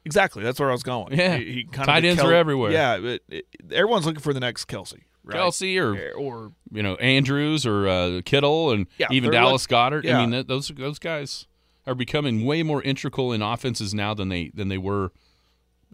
[0.06, 0.44] Exactly.
[0.44, 1.14] That's where I was going.
[1.18, 1.38] Yeah.
[1.38, 2.72] He, he kind Tight of ends are everywhere.
[2.72, 2.98] Yeah.
[2.98, 5.00] But it, everyone's looking for the next Kelce.
[5.24, 5.38] Right?
[5.38, 10.04] Kelce or or you know Andrews or uh, Kittle and Yeah, even Dallas look- Goedert.
[10.04, 10.18] yeah.
[10.18, 11.48] I mean, th- those those guys
[11.88, 15.14] are becoming way more integral in offenses now than they than they were.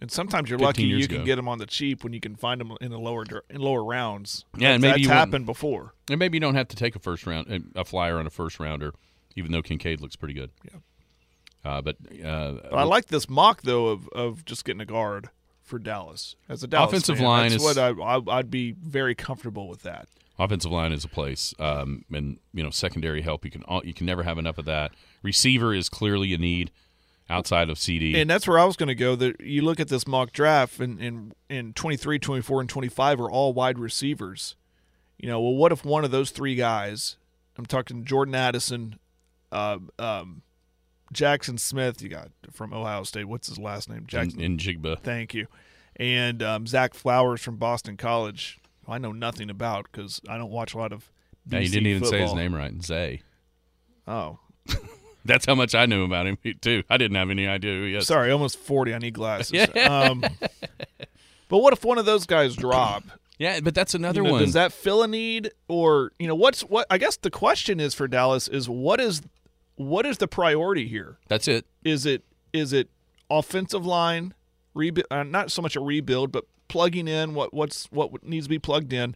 [0.01, 2.61] And sometimes you're lucky you can get them on the cheap when you can find
[2.61, 4.45] them in the lower in lower rounds.
[4.57, 5.93] Yeah, and maybe that's happened before.
[6.09, 8.59] And maybe you don't have to take a first round a flyer on a first
[8.59, 8.93] rounder,
[9.35, 10.51] even though Kincaid looks pretty good.
[10.63, 10.79] Yeah.
[11.63, 15.29] Uh, but uh, But I like this mock though of, of just getting a guard
[15.61, 18.71] for Dallas as a Dallas Offensive fan, line That's is- what I, I I'd be
[18.71, 20.07] very comfortable with that.
[20.39, 23.43] Offensive line is a place, um, and you know secondary help.
[23.43, 24.91] You can all, you can never have enough of that.
[25.21, 26.71] Receiver is clearly a need
[27.29, 28.15] outside of CeeDee.
[28.15, 29.15] And that's where I was going to go.
[29.15, 33.31] That you look at this mock draft, and in in 23, 24, and 25 are
[33.31, 34.55] all wide receivers.
[35.17, 37.17] You know, well, what if one of those three guys?
[37.57, 38.97] I'm talking Jordan Addison,
[39.51, 40.43] uh, um,
[41.13, 42.01] Jaxon Smith.
[42.01, 43.25] You got from Ohio State.
[43.25, 44.05] What's his last name?
[44.07, 44.39] Jackson.
[44.39, 44.99] in, in Jigba.
[44.99, 45.47] Thank you.
[45.97, 48.59] And um, Zach Flowers from Boston College.
[48.87, 51.11] I know nothing about because I don't watch a lot of.
[51.45, 53.21] Now you didn't even say his name right, Zay.
[54.07, 54.39] Oh,
[55.29, 56.83] That's how much I knew about him too.
[56.89, 58.07] I didn't have any idea who he is.
[58.07, 58.93] sorry, almost forty.
[58.93, 59.67] I need glasses.
[59.87, 60.21] um,
[61.47, 63.03] but what if one of those guys drop?
[63.41, 64.41] Yeah, but that's another You know, one.
[64.41, 66.85] Does that fill a need, or you know, what's what?
[66.89, 69.21] I guess the question is for Dallas is what is
[69.75, 71.19] what is the priority here?
[71.29, 71.65] that's it.
[71.85, 72.89] Is it is it
[73.29, 74.33] offensive line
[74.73, 75.07] rebuild?
[75.09, 78.59] Uh, not so much a rebuild, but plugging in what what's what needs to be
[78.59, 79.15] plugged in.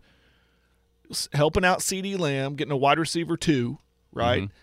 [1.34, 3.78] Helping out CeeDee Lamb, getting a wide receiver too,
[4.14, 4.54] right, Mm-hmm.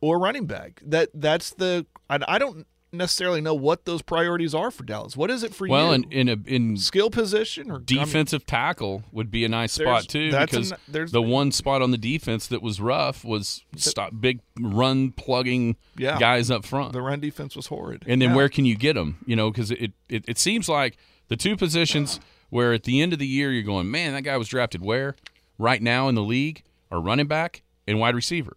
[0.00, 0.80] Or running back.
[0.84, 1.86] That that's the.
[2.10, 5.14] I, I don't necessarily know what those priorities are for Dallas.
[5.14, 6.04] What is it for Well, you?
[6.10, 9.72] in in a in skill position or I mean, defensive tackle would be a nice
[9.74, 13.62] spot too because an- there's- the one spot on the defense that was rough was
[13.76, 16.18] stop big run plugging Yeah.
[16.18, 16.94] guys up front.
[16.94, 18.04] the run defense was horrid.
[18.06, 18.36] and then Yeah.
[18.36, 19.18] where can you get them?
[19.26, 20.96] You know, because it, it it seems like
[21.28, 24.38] the two positions where at the end of the year you're going, man, that guy
[24.38, 25.14] was drafted where
[25.58, 28.56] right now in the league are running back and wide receiver.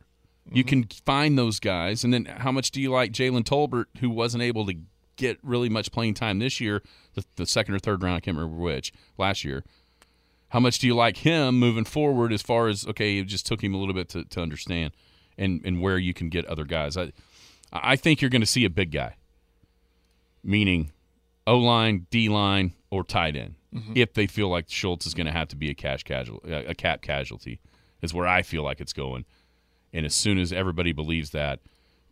[0.50, 0.82] You mm-hmm.
[0.82, 4.44] can find those guys, and then how much do you like Jalen Tolbert, who wasn't
[4.44, 4.76] able to
[5.16, 6.82] get really much playing time this year,
[7.14, 9.64] the, the second or third round, I can't remember which last year.
[10.50, 12.34] How much do you like him moving forward?
[12.34, 14.94] As far as okay, it just took him a little bit to, to understand,
[15.38, 16.98] and and where you can get other guys.
[16.98, 17.12] I
[17.72, 19.16] I think you're going to see a big guy
[20.44, 20.92] meaning
[21.48, 23.56] O line, D line, or tight end.
[23.74, 23.94] Mm-hmm.
[23.96, 26.76] If they feel like Schultz is going to have to be a cash casual, a
[26.76, 27.60] cap casualty,
[28.02, 29.26] is where I feel like it's going.
[29.94, 31.60] And as soon as everybody believes that,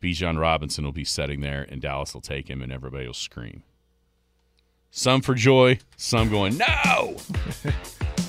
[0.01, 3.63] Bijan Robinson will be sitting there, and Dallas will take him, and everybody will scream.
[4.91, 7.17] Some for joy, some going no.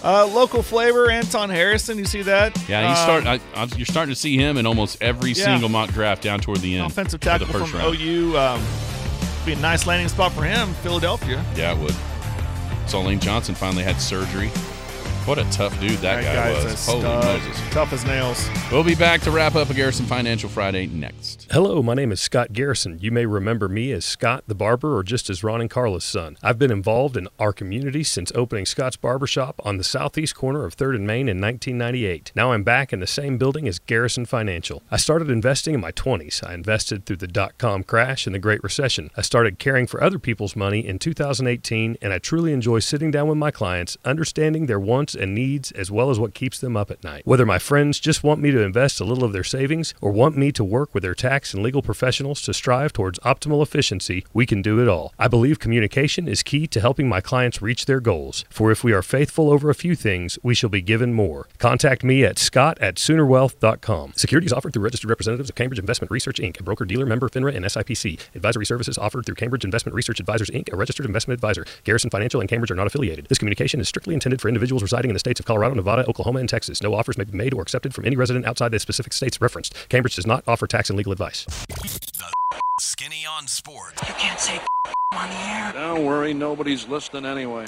[0.02, 1.98] Uh, local flavor, Anton Harrison.
[1.98, 2.56] You see that?
[2.66, 3.40] Yeah, he's Um, start.
[3.54, 5.44] I, you're starting to see him in almost every Yeah.
[5.44, 6.86] single mock draft down toward the end.
[6.86, 7.96] offensive tackle the first from round.
[8.00, 8.38] OU.
[8.38, 8.62] Um,
[9.44, 10.72] be a nice landing spot for him.
[10.82, 11.44] Philadelphia.
[11.54, 11.94] Yeah, it would.
[12.86, 14.50] So Lane Johnson finally had surgery.
[15.26, 16.64] What a tough dude that, guy was.
[16.88, 17.24] a Holy stud.
[17.24, 17.60] Moses.
[17.70, 18.48] Tough as nails.
[18.72, 21.46] We'll be back to wrap up a Garrison Financial Friday next.
[21.52, 22.98] Hello, my name is Scott Garrison.
[23.00, 26.36] You may remember me as Scott the Barber or just as Ron and Carla's son.
[26.42, 30.74] I've been involved in our community since opening Scott's Barbershop on the southeast corner of
[30.76, 32.32] 3rd and Main in 1998.
[32.34, 34.82] Now I'm back in the same building as Garrison Financial.
[34.90, 36.44] I started investing in my 20s.
[36.44, 39.10] I invested through the dot com crash and the Great Recession.
[39.16, 43.28] I started caring for other people's money in 2018, and I truly enjoy sitting down
[43.28, 46.90] with my clients, understanding their wants and needs as well as what keeps them up
[46.90, 47.22] at night.
[47.24, 50.36] Whether my friends just want me to invest a little of their savings or want
[50.36, 54.46] me to work with their tax and legal professionals to strive towards optimal efficiency, we
[54.46, 55.12] can do it all.
[55.18, 58.44] I believe communication is key to helping my clients reach their goals.
[58.50, 61.48] For if we are faithful over a few things, we shall be given more.
[61.58, 64.12] Contact me at scott at soonerwealth.com.
[64.16, 67.54] Securities offered through registered representatives of Cambridge Investment Research Inc., a broker dealer member FINRA
[67.54, 68.18] and SIPC.
[68.34, 71.64] Advisory services offered through Cambridge Investment Research Advisors Inc., a registered investment advisor.
[71.84, 73.26] Garrison Financial and Cambridge are not affiliated.
[73.28, 76.06] This communication is strictly intended for individuals residing residing in the states of Colorado, Nevada,
[76.08, 76.82] Oklahoma, and Texas.
[76.82, 79.74] No offers may be made or accepted from any resident outside the specific states referenced.
[79.88, 81.46] Cambridge does not offer tax and legal advice.
[82.78, 84.02] Skinny on Sports.
[84.06, 84.60] You can't say
[85.14, 85.72] on the air.
[85.72, 87.64] Don't worry, nobody's listening anyway.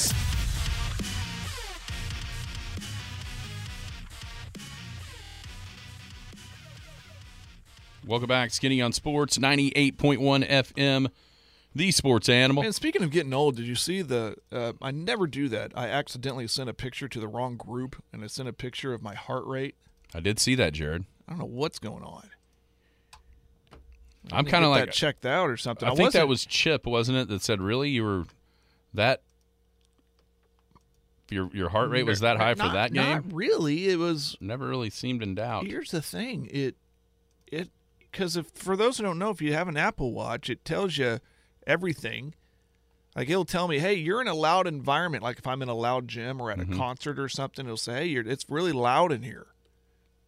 [8.04, 11.08] Welcome back, Skinny on Sports, 98.1 FM,
[11.74, 12.62] the sports animal.
[12.62, 14.36] And speaking of getting old, did you see the?
[14.50, 15.72] Uh, I never do that.
[15.74, 19.02] I accidentally sent a picture to the wrong group, and I sent a picture of
[19.02, 19.76] my heart rate.
[20.14, 21.04] I did see that, Jared.
[21.26, 22.28] I don't know what's going on.
[24.30, 25.88] I I'm kind of like that checked out or something.
[25.88, 27.28] I think that was Chip, wasn't it?
[27.28, 28.24] That said, "Really, you were
[28.94, 29.22] that
[31.30, 33.88] your your heart rate was that high for that game?" Not really.
[33.88, 34.36] It was.
[34.40, 35.66] Never really seemed in doubt.
[35.66, 36.48] Here's the thing.
[36.52, 36.76] It
[37.50, 40.64] it because if for those who don't know, if you have an Apple Watch, it
[40.64, 41.18] tells you
[41.66, 42.34] everything.
[43.14, 45.22] Like he'll tell me, hey, you're in a loud environment.
[45.22, 46.72] Like if I'm in a loud gym or at Mm-hmm.
[46.72, 49.48] a concert or something, it'll say, hey, you're, it's really loud in here.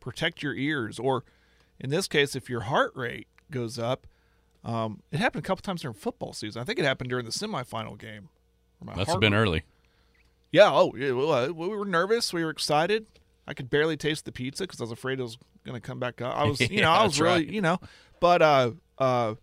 [0.00, 0.98] Protect your ears.
[0.98, 1.24] Or
[1.80, 4.06] in this case, if your heart rate goes up,
[4.64, 6.60] um, it happened a couple times during football season.
[6.60, 8.28] I think it happened during the semifinal game.
[8.94, 9.62] That's been rate- early.
[10.52, 10.70] yeah.
[10.70, 11.08] Oh, yeah.
[11.12, 12.32] Uh, we were nervous.
[12.34, 13.06] We were excited.
[13.46, 15.98] I could barely taste the pizza because I was afraid it was going to come
[15.98, 16.36] back up.
[16.36, 17.48] I was, you know, I was really, right.
[17.48, 17.78] you know,
[18.20, 19.34] but uh, uh,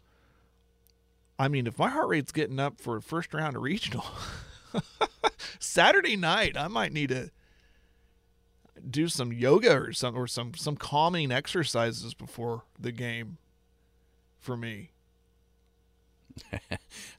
[1.41, 4.05] I mean, if my heart rate's getting up for a first round of regional
[5.59, 7.31] Saturday night, I might need to
[8.87, 13.39] do some yoga or some or some some calming exercises before the game
[14.39, 14.91] for me.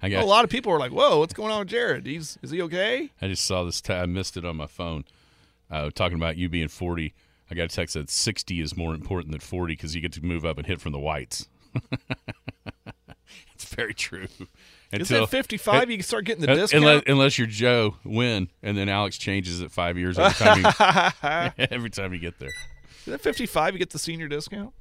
[0.03, 0.23] I got.
[0.23, 2.07] a lot of people are like, "Whoa, what's going on with Jared?
[2.07, 3.81] He's is he okay?" I just saw this.
[3.81, 5.05] T- I missed it on my phone.
[5.69, 7.13] Uh, talking about you being 40.
[7.51, 10.25] I got a text that 60 is more important than 40 because you get to
[10.25, 11.49] move up and hit from the whites.
[13.75, 14.27] very true.
[14.93, 16.85] Is at 55 you can start getting the Uh, discount?
[16.85, 21.67] Unless, unless you're Joe, win, and then Alex changes it five years every time you,
[21.71, 22.51] every time you get there.
[23.07, 24.73] Is at 55 you get the senior discount?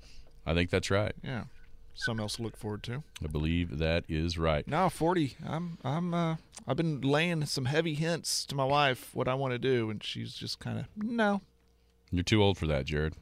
[0.46, 1.14] I think that's right.
[1.24, 1.46] Yeah.
[1.94, 3.04] Something else to look forward to.
[3.24, 4.68] I believe that is right.
[4.68, 5.38] No, 40.
[5.46, 6.36] I'm I'm uh
[6.68, 10.04] I've been laying some heavy hints to my wife what I want to do and
[10.04, 11.42] she's just kind of no.
[12.12, 13.16] You're too old for that, Jared.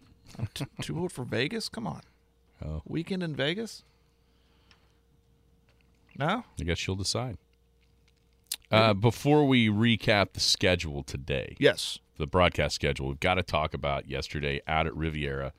[0.54, 1.68] T- too old for Vegas?
[1.70, 2.02] Come on.
[2.64, 2.82] Oh.
[2.86, 3.84] Weekend in Vegas?
[6.20, 6.44] No?
[6.60, 7.38] I guess she'll decide.
[8.70, 11.98] Uh, before we recap the schedule today, Yes.
[12.18, 15.54] the broadcast schedule, we've got to talk about yesterday out at Riviera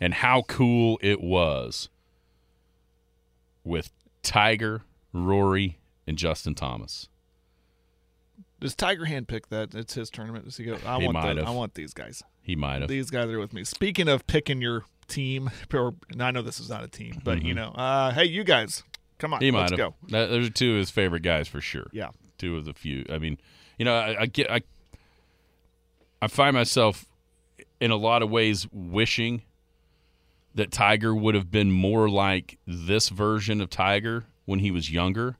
[0.00, 1.90] and how cool it was
[3.64, 3.90] with
[4.22, 7.08] Tiger, Rory, and Justin Thomas.
[8.60, 9.74] Does Tiger hand pick that?
[9.74, 10.44] It's his tournament.
[10.46, 10.78] Does he go?
[10.86, 11.48] I He want might the, have.
[11.48, 12.22] I want these guys.
[12.40, 12.88] He might have.
[12.88, 13.64] These guys are with me.
[13.64, 17.42] Speaking of picking your team, or and I know this is not a team, but
[17.42, 18.82] you know, uh, hey, you guys,
[19.24, 19.40] come on.
[19.40, 19.78] He might let's have.
[19.78, 19.94] go.
[20.08, 21.88] That- Those are two of his favorite guys for sure.
[21.92, 22.10] Yeah.
[22.38, 23.04] two of the few.
[23.10, 23.38] I mean,
[23.78, 24.60] you know, I, I get, I,
[26.20, 27.06] I find myself
[27.80, 29.42] in a lot of ways wishing
[30.54, 35.36] that Tiger would have been more like this version of Tiger when he was younger.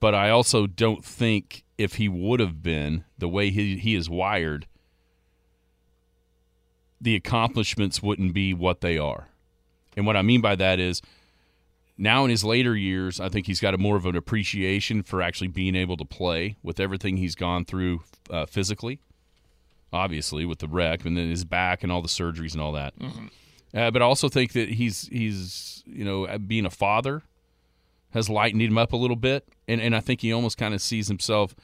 [0.00, 4.08] But I also don't think if he would have been the way he, he is
[4.10, 4.66] wired,
[7.00, 9.28] the accomplishments wouldn't be what they are.
[9.96, 11.02] And what I mean by that is
[12.02, 15.22] now in his later years, I think he's got a more of an appreciation for
[15.22, 18.98] actually being able to play with everything he's gone through uh, physically,
[19.92, 22.92] obviously with the wreck and then his back and all the surgeries and all that.
[23.72, 27.22] Uh, but I also think that he's he's you know uh, being a father
[28.10, 30.82] has lightened him up a little bit, and and I think he almost kind of
[30.82, 31.54] sees himself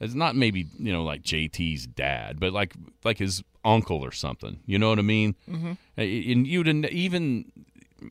[0.00, 2.74] as not maybe you know like JT's dad, but like
[3.04, 4.58] like his uncle or something.
[4.66, 5.36] You know what I mean?
[5.48, 5.72] Mm-hmm.
[5.96, 7.52] And you'd even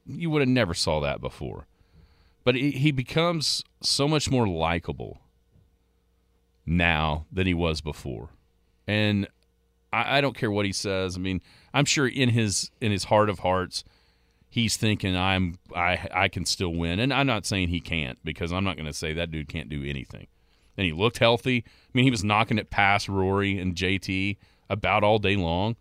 [0.07, 1.67] you would have never saw that before.
[2.43, 5.21] But he becomes so much more likable
[6.65, 8.29] now than he was before,
[8.85, 9.27] and
[9.93, 11.15] I, I don't care what he says.
[11.15, 11.41] I mean,
[11.73, 13.83] I'm sure in his in his heart of hearts,
[14.49, 18.51] he's thinking I'm I I can still win, and I'm not saying he can't because
[18.51, 20.27] I'm not going to say that dude can't do anything.
[20.75, 21.63] And he looked healthy.
[21.67, 24.37] I mean, he was knocking it past Rory and JT
[24.69, 25.75] about all day long.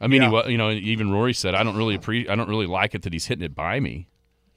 [0.00, 2.48] I mean, he wa you know, even Rory said, "I don't really appreciate, I don't
[2.48, 4.08] really like it that he's hitting it by me."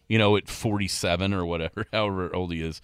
[0.09, 2.81] You know, at 47 or whatever, however old he is.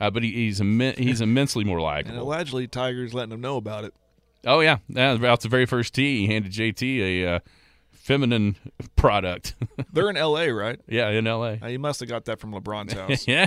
[0.00, 2.22] Uh, but he, he's immen- he's immensely more And likable.
[2.22, 3.92] allegedly, Tiger's letting him know about it.
[4.46, 5.12] Oh yeah, yeah.
[5.12, 7.38] About the very first tee, he handed JT a uh,
[7.90, 8.56] feminine
[8.96, 9.54] product.
[9.92, 10.80] They're in L.A., right?
[10.88, 11.58] yeah, in L.A.
[11.60, 13.28] Uh, he must have got that from LeBron's house.
[13.28, 13.46] yeah.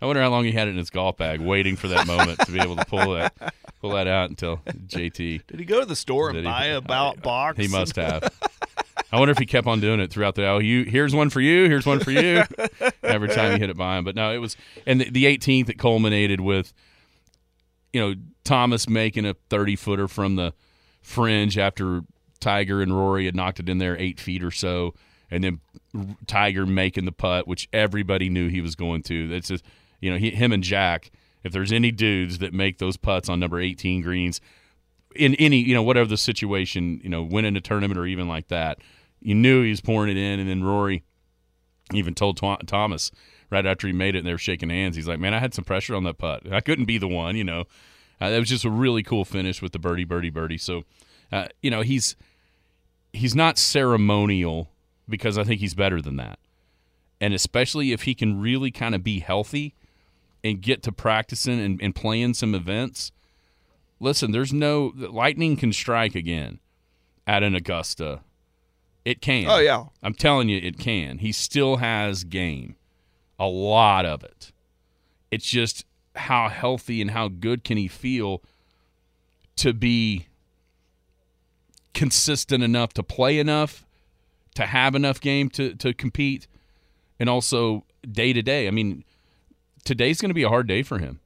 [0.00, 2.38] I wonder how long he had it in his golf bag, waiting for that moment
[2.40, 3.34] to be able to pull that
[3.82, 5.46] pull that out until JT.
[5.46, 6.50] Did he go to the store and Did he?
[6.50, 7.58] buy a bout box?
[7.58, 8.32] He must have.
[9.14, 10.46] I wonder if he kept on doing it throughout the.
[10.46, 11.68] Oh, you here's one for you.
[11.68, 12.42] Here's one for you.
[13.02, 14.56] Every time he hit it by him, but no, it was
[14.86, 16.72] and the, the 18th it culminated with
[17.94, 20.52] you know, Thomas making a 30 footer from the
[21.00, 22.02] fringe after
[22.40, 24.94] Tiger and Rory had knocked it in there eight feet or so,
[25.30, 25.60] and then
[26.26, 29.28] Tiger making the putt, which everybody knew he was going to.
[29.28, 29.64] That's just,
[30.00, 31.12] you know, he, him and Jack.
[31.44, 34.40] If there's any dudes that make those putts on number 18 greens,
[35.14, 38.48] in any, you know, whatever the situation, you know, winning a tournament or even like
[38.48, 38.78] that,
[39.24, 40.38] you knew he was pouring it in.
[40.38, 41.02] And then Rory
[41.92, 43.10] even told Thomas
[43.50, 45.54] right after he made it and they were shaking hands, he's like, man, I had
[45.54, 46.52] some pressure on that putt.
[46.52, 47.64] I couldn't be the one, you know.
[48.20, 50.58] Uh, that was just a really cool finish with the birdie, birdie, birdie.
[50.58, 50.84] So,
[51.32, 52.14] uh, you know, he's
[53.12, 54.70] he's not ceremonial
[55.08, 56.38] because I think he's better than that.
[57.20, 59.74] And especially if he can really kind of be healthy
[60.42, 63.10] and get to practicing and, and playing some events.
[63.98, 66.60] Listen, there's no lightning can strike again
[67.26, 68.20] at an Augusta.
[69.04, 69.46] It can.
[69.48, 69.84] Oh yeah.
[70.02, 71.18] I'm telling you, it can.
[71.18, 72.76] He still has game,
[73.38, 74.52] a lot of it.
[75.30, 75.84] It's just
[76.16, 78.42] how healthy and how good can he feel
[79.56, 80.26] to be
[81.92, 83.86] consistent enough to play enough
[84.54, 86.46] to have enough game to to compete
[87.20, 88.66] and also day to day.
[88.66, 89.04] I mean,
[89.84, 91.20] today's going to be a hard day for him.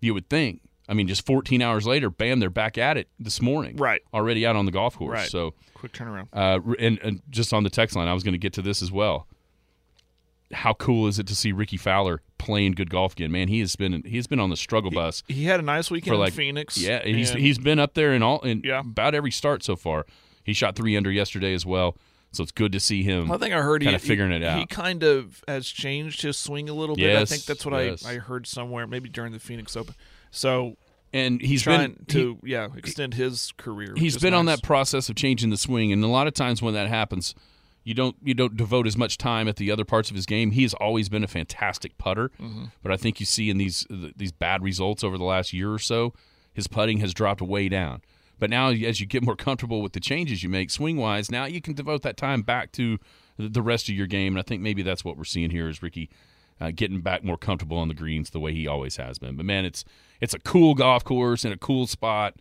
[0.00, 0.60] You would think.
[0.92, 3.78] I mean, just 14 hours later, bam, they're back at it this morning.
[3.78, 4.02] Right.
[4.12, 5.20] Already out on the golf course.
[5.20, 5.30] Right.
[5.30, 6.28] So quick turnaround.
[6.34, 8.82] Uh, and, and just on the text line, I was going to get to this
[8.82, 9.26] as well.
[10.52, 13.32] How cool is it to see Rickie Fowler playing good golf again?
[13.32, 15.22] Man, he has been he's been on the struggle bus.
[15.28, 16.76] He, had a nice weekend like, in Phoenix.
[16.76, 18.80] Yeah, he's he's been up there in all in yeah.
[18.80, 20.04] about every start so far.
[20.44, 21.96] He shot three under yesterday as well.
[22.32, 23.32] So it's good to see him.
[23.32, 24.58] I think I heard kind he, of figuring he, it out.
[24.58, 27.04] He kind of has changed his swing a little bit.
[27.04, 28.04] Yes, I think that's what yes.
[28.04, 29.94] I, I heard somewhere, maybe during the Phoenix Open.
[30.30, 30.76] So
[31.12, 33.94] and he's trying been to he, yeah extend his career.
[33.96, 34.38] He's been nice.
[34.38, 37.34] on that process of changing the swing, and a lot of times when that happens,
[37.84, 40.52] you don't you don't devote as much time at the other parts of his game.
[40.52, 42.64] He has always been a fantastic putter, mm-hmm.
[42.82, 45.78] but I think you see in these these bad results over the last year or
[45.78, 46.14] so,
[46.52, 48.02] his putting has dropped way down.
[48.38, 51.44] But now, as you get more comfortable with the changes you make swing wise, now
[51.44, 52.98] you can devote that time back to
[53.38, 54.32] the rest of your game.
[54.32, 56.10] And I think maybe that's what we're seeing here is Rickie
[56.62, 59.36] uh, getting back more comfortable on the greens the way he always has been.
[59.36, 59.84] But man, it's
[60.20, 62.34] it's a cool golf course and a cool spot.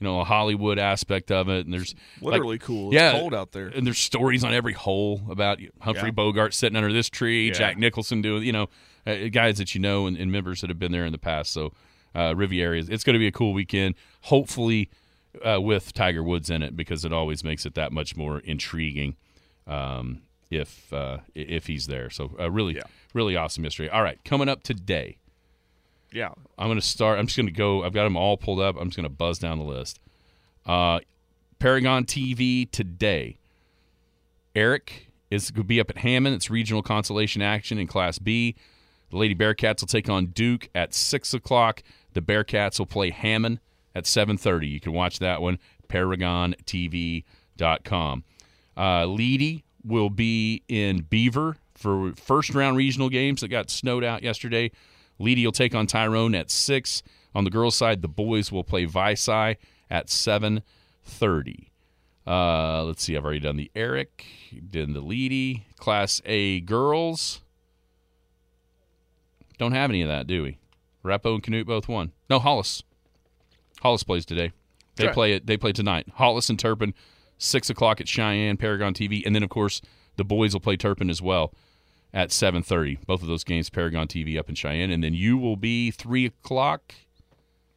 [0.00, 2.88] You know, a Hollywood aspect of it, and there's literally like, cool.
[2.88, 6.12] It's yeah, cold out there, and there's stories on every hole about Humphrey Yeah.
[6.12, 7.52] Bogart sitting under this tree, Yeah.
[7.54, 8.68] Jack Nicholson doing, you know,
[9.06, 11.52] uh, guys that you know and, and members that have been there in the past.
[11.52, 11.72] So
[12.14, 13.96] uh, Riviera, is- it's going to be a cool weekend.
[14.22, 14.88] Hopefully,
[15.44, 19.16] uh, with Tiger Woods in it, because it always makes it that much more intriguing
[19.66, 22.08] um, if uh, if he's there.
[22.10, 22.82] So uh, really, Yeah.
[23.14, 23.88] Really awesome yesterday.
[23.90, 25.16] All right, coming up today.
[26.12, 26.30] yeah.
[26.58, 27.18] I'm going to start.
[27.18, 27.84] I'm just going to go.
[27.84, 28.76] I've got them all pulled up.
[28.78, 30.00] I'm just going to buzz down the list.
[30.66, 31.00] Uh,
[31.58, 33.38] Paragon TV today.
[34.54, 36.32] Erick is going to be up at Hammon.
[36.32, 38.54] It's regional consolation action in Class B.
[39.10, 41.82] The Lady Bearcats will take on Duke at six o'clock.
[42.12, 43.60] The Bearcats will play Hammon
[43.94, 44.68] at seven thirty.
[44.68, 45.58] You can watch that one.
[45.88, 48.24] ParagonTV.com.
[48.76, 54.22] Uh, Leedey will be in Beaver for first round regional games that got snowed out
[54.22, 54.70] yesterday.
[55.20, 57.02] Leedey will take on Tyrone at six.
[57.34, 59.56] On the girls' side, the boys will play Vici
[59.90, 60.62] at seven
[61.04, 61.70] thirty.
[62.26, 63.16] Uh, let's see.
[63.16, 64.24] I've already done the Erick,
[64.70, 67.40] done the Leedey, Class A girls.
[69.58, 70.58] Don't have any of that, do we?
[71.04, 72.12] Repo and Canute both won.
[72.28, 72.82] No, Hollis.
[73.80, 74.52] Hollis plays today.
[74.96, 75.14] They Right.
[75.14, 75.46] play it.
[75.46, 76.06] They play tonight.
[76.14, 76.92] Hollis and Turpin,
[77.38, 79.80] six o'clock at Cheyenne Paragon TV, and then of course
[80.16, 81.54] the boys will play Turpin as well
[82.12, 82.98] at seven thirty.
[83.06, 86.26] Both of those games Paragon TV up in Cheyenne, and then you will be three
[86.26, 86.94] o'clock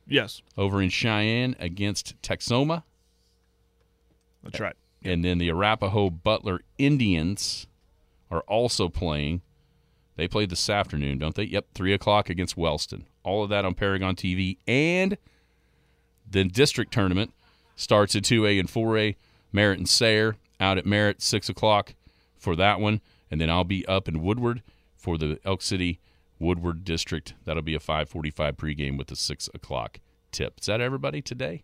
[0.08, 2.84] Yes, over in Cheyenne against Texhoma.
[4.44, 4.76] that's right.
[5.04, 7.68] And then the arapaho Butler Indians
[8.30, 9.42] are also playing.
[10.16, 11.44] They play this afternoon, don't they?
[11.46, 13.06] Yep, 3 o'clock against Wellston.
[13.24, 14.58] All of that on Paragon TV.
[14.68, 15.18] And
[16.30, 17.34] the district tournament
[17.76, 19.16] starts at 2A and 4A.
[19.52, 21.96] Merritt and Sayre out at Merritt, 6 o'clock
[22.38, 23.02] for that one.
[23.32, 24.62] And then I'll be up in Woodward
[24.96, 26.00] for the Elk City
[26.38, 27.34] Woodward District.
[27.46, 30.00] That'll be a 545 pregame with the 6 o'clock
[30.32, 30.60] tip.
[30.60, 31.64] Is that everybody today?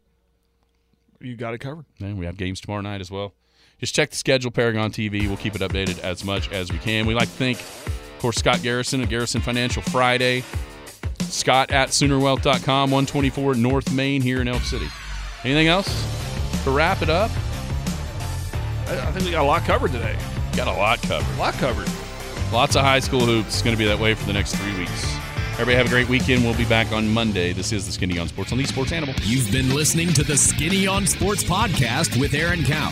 [1.20, 1.86] You got it covered.
[2.00, 3.34] And we have games tomorrow night as well.
[3.80, 5.28] Just check the schedule, Paragon TV.
[5.28, 7.06] We'll keep it updated as much as we can.
[7.06, 10.44] We like to thank, of course, Scott Garrison at Garrison Financial Friday.
[11.22, 14.88] Scott at Soonerwealth.com, 124 North Main here in Elk City.
[15.44, 15.88] Anything else
[16.64, 17.30] to wrap it up?
[18.90, 20.18] I think we got a lot covered today.
[20.58, 21.36] Got a lot covered.
[21.36, 21.88] A lot covered.
[22.52, 23.50] Lots of high school hoops.
[23.50, 25.16] It's going to be that way for the next three weeks.
[25.54, 26.44] Everybody have a great weekend.
[26.44, 27.54] We'll be back on Monday.
[27.54, 29.14] This is the Skinny on Sports on the Sports Animal.
[29.22, 32.92] You've been listening to the Skinny on Sports podcast with Aaron Cow.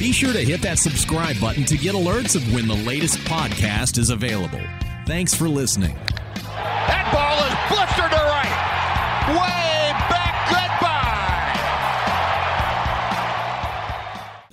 [0.00, 3.98] Be sure to hit that subscribe button to get alerts of when the latest podcast
[3.98, 4.60] is available.
[5.06, 5.94] Thanks for listening.
[6.34, 8.25] That ball is blistered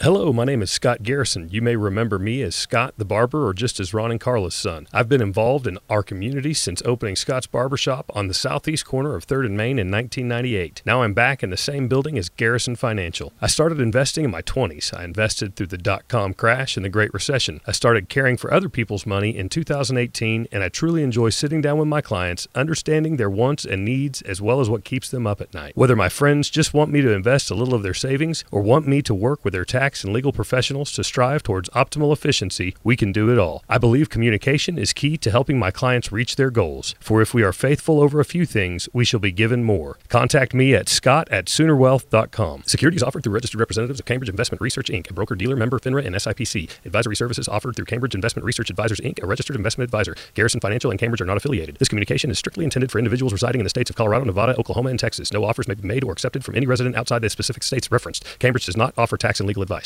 [0.03, 1.47] Hello, my name is Scott Garrison.
[1.49, 4.85] You may remember me as Scott the Barber or just as Ron and Carla's son.
[4.91, 9.25] I've been involved in our community since opening Scott's Barbershop on the southeast corner of
[9.25, 10.81] 3rd and Main in 1998.
[10.85, 13.31] Now I'm back in the same building as Garrison Financial.
[13.41, 14.93] I started investing in my 20s.
[14.93, 17.61] I invested through the dot com crash and the Great Recession.
[17.65, 21.77] I started caring for other people's money in 2018, and I truly enjoy sitting down
[21.77, 25.39] with my clients, understanding their wants and needs as well as what keeps them up
[25.39, 25.77] at night.
[25.77, 28.85] Whether my friends just want me to invest a little of their savings or want
[28.85, 32.95] me to work with their tax and legal professionals to strive towards optimal efficiency, we
[32.95, 33.65] can do it all.
[33.67, 36.95] I believe communication is key to helping my clients reach their goals.
[37.01, 39.97] For if we are faithful over a few things, we shall be given more.
[40.07, 42.63] Contact me at scott at soonerwealth.com.
[42.65, 46.05] Securities offered through registered representatives of Cambridge Investment Research Inc., a broker dealer member FINRA
[46.05, 46.69] and SIPC.
[46.85, 50.15] Advisory services offered through Cambridge Investment Research Advisors Inc., a registered investment advisor.
[50.33, 51.75] Garrison Financial and Cambridge are not affiliated.
[51.75, 54.89] This communication is strictly intended for individuals residing in the states of Colorado, Nevada, Oklahoma,
[54.89, 55.33] and Texas.
[55.33, 58.23] No offers may be made or accepted from any resident outside the specific states referenced.
[58.39, 59.82] Cambridge does not offer tax and legal advice.